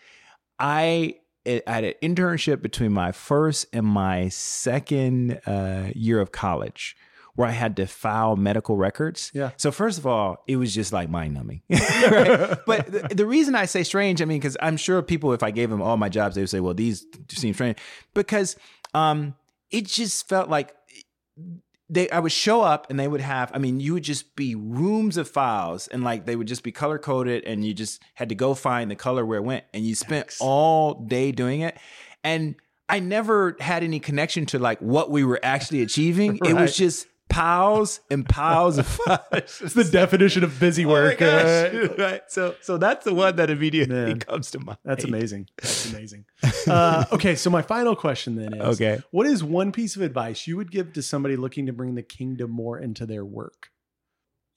[0.58, 1.16] I,
[1.46, 6.96] I had an internship between my first and my second uh, year of college
[7.34, 9.30] where I had to file medical records.
[9.32, 9.52] Yeah.
[9.56, 11.62] So first of all, it was just like mind numbing.
[11.70, 12.58] right?
[12.66, 15.50] But the, the reason I say strange, I mean, because I'm sure people, if I
[15.50, 17.78] gave them all my jobs, they would say, well, these seem strange.
[18.14, 18.56] Because
[18.92, 19.34] um,
[19.70, 20.74] it just felt like
[21.90, 24.54] they I would show up and they would have I mean you would just be
[24.54, 28.28] rooms of files and like they would just be color coded and you just had
[28.28, 31.76] to go find the color where it went and you spent all day doing it.
[32.22, 32.54] And
[32.88, 36.38] I never had any connection to like what we were actually achieving.
[36.44, 41.18] It was just piles and piles of files it's the definition of busy Oh work
[41.18, 41.28] gosh.
[41.72, 44.18] uh, right so so that's the one that immediately Man.
[44.18, 45.48] comes to mind That's amazing.
[45.56, 46.24] That's amazing.
[46.66, 49.00] Uh, okay, so my final question then is Okay.
[49.12, 52.02] What is one piece of advice you would give to somebody looking to bring the
[52.02, 53.70] kingdom more into their work?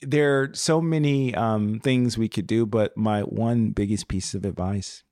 [0.01, 4.43] there are so many um, things we could do, but my one biggest piece of
[4.43, 5.03] advice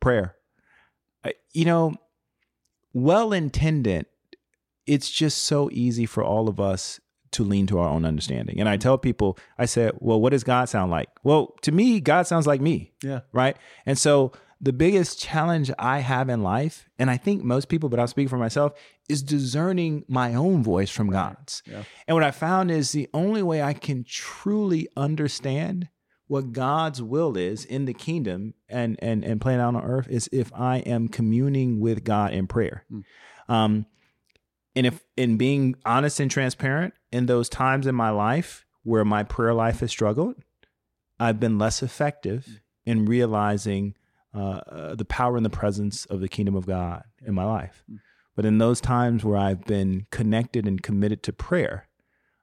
[0.00, 0.36] prayer.
[1.24, 1.94] I- you know,
[2.92, 4.06] well intended,
[4.88, 7.00] it's just so easy for all of us
[7.32, 8.58] to lean to our own understanding.
[8.58, 11.10] And I tell people, I said, well, what does God sound like?
[11.22, 13.20] Well, to me, God sounds like me Yeah.
[13.32, 13.56] right?
[13.84, 18.00] And so the biggest challenge I have in life, and I think most people, but
[18.00, 18.72] I'll speak for myself,
[19.08, 21.62] is discerning my own voice from God's.
[21.66, 21.82] Yeah.
[22.08, 25.88] And what I found is the only way I can truly understand
[26.28, 30.28] what God's will is in the kingdom and and and playing out on earth is
[30.30, 32.84] if I am communing with God in prayer.
[32.92, 33.04] Mm.
[33.48, 33.86] Um,
[34.78, 39.24] and if in being honest and transparent in those times in my life where my
[39.24, 40.36] prayer life has struggled,
[41.18, 43.96] I've been less effective in realizing
[44.32, 47.82] uh, uh, the power and the presence of the kingdom of God in my life.
[47.90, 47.98] Mm.
[48.36, 51.88] But in those times where I've been connected and committed to prayer,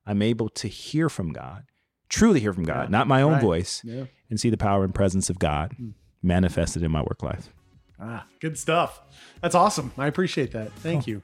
[0.05, 1.63] I'm able to hear from God,
[2.09, 2.97] truly hear from God, Yeah.
[2.97, 3.41] not my own Right.
[3.41, 4.05] voice, Yeah.
[4.29, 5.93] and see the power and presence of God Mm.
[6.21, 7.49] manifested in my work life.
[7.97, 9.01] Ah, good stuff.
[9.41, 9.93] That's awesome.
[9.97, 10.73] I appreciate that.
[10.73, 11.23] Thank you.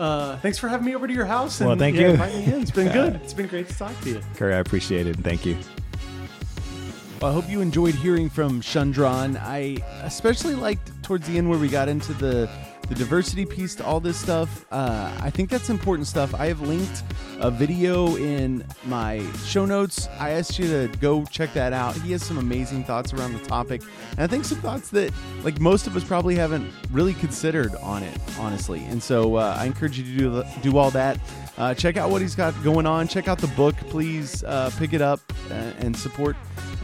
[0.00, 1.60] Uh, thanks for having me over to your house.
[1.60, 2.08] And, Well, thank yeah, you.
[2.12, 2.62] inviting me in.
[2.62, 3.16] It's been good.
[3.16, 4.20] It's been great to talk to you.
[4.34, 5.58] Curry, I appreciate it and thank you.
[7.20, 9.36] Well, I hope you enjoyed hearing from Shundrawn.
[9.36, 12.48] I especially liked towards the end where we got into the
[12.90, 14.66] the diversity piece to all this stuff.
[14.70, 16.34] Uh, I think that's important stuff.
[16.34, 17.04] I have linked
[17.38, 20.08] a video in my show notes.
[20.18, 21.94] I asked you to go check that out.
[21.94, 25.12] He has some amazing thoughts around the topic, and I think some thoughts that
[25.44, 28.84] like most of us probably haven't really considered on it, honestly.
[28.86, 31.18] And so uh, I encourage you to do do all that.
[31.56, 33.06] Uh, check out what he's got going on.
[33.06, 33.76] Check out the book.
[33.88, 35.20] Please uh, pick it up
[35.50, 36.34] uh, and support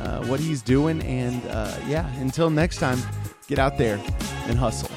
[0.01, 1.03] uh, what he's doing.
[1.03, 3.01] And uh, yeah, until next time,
[3.49, 4.01] get out there
[4.47, 4.96] and hustle.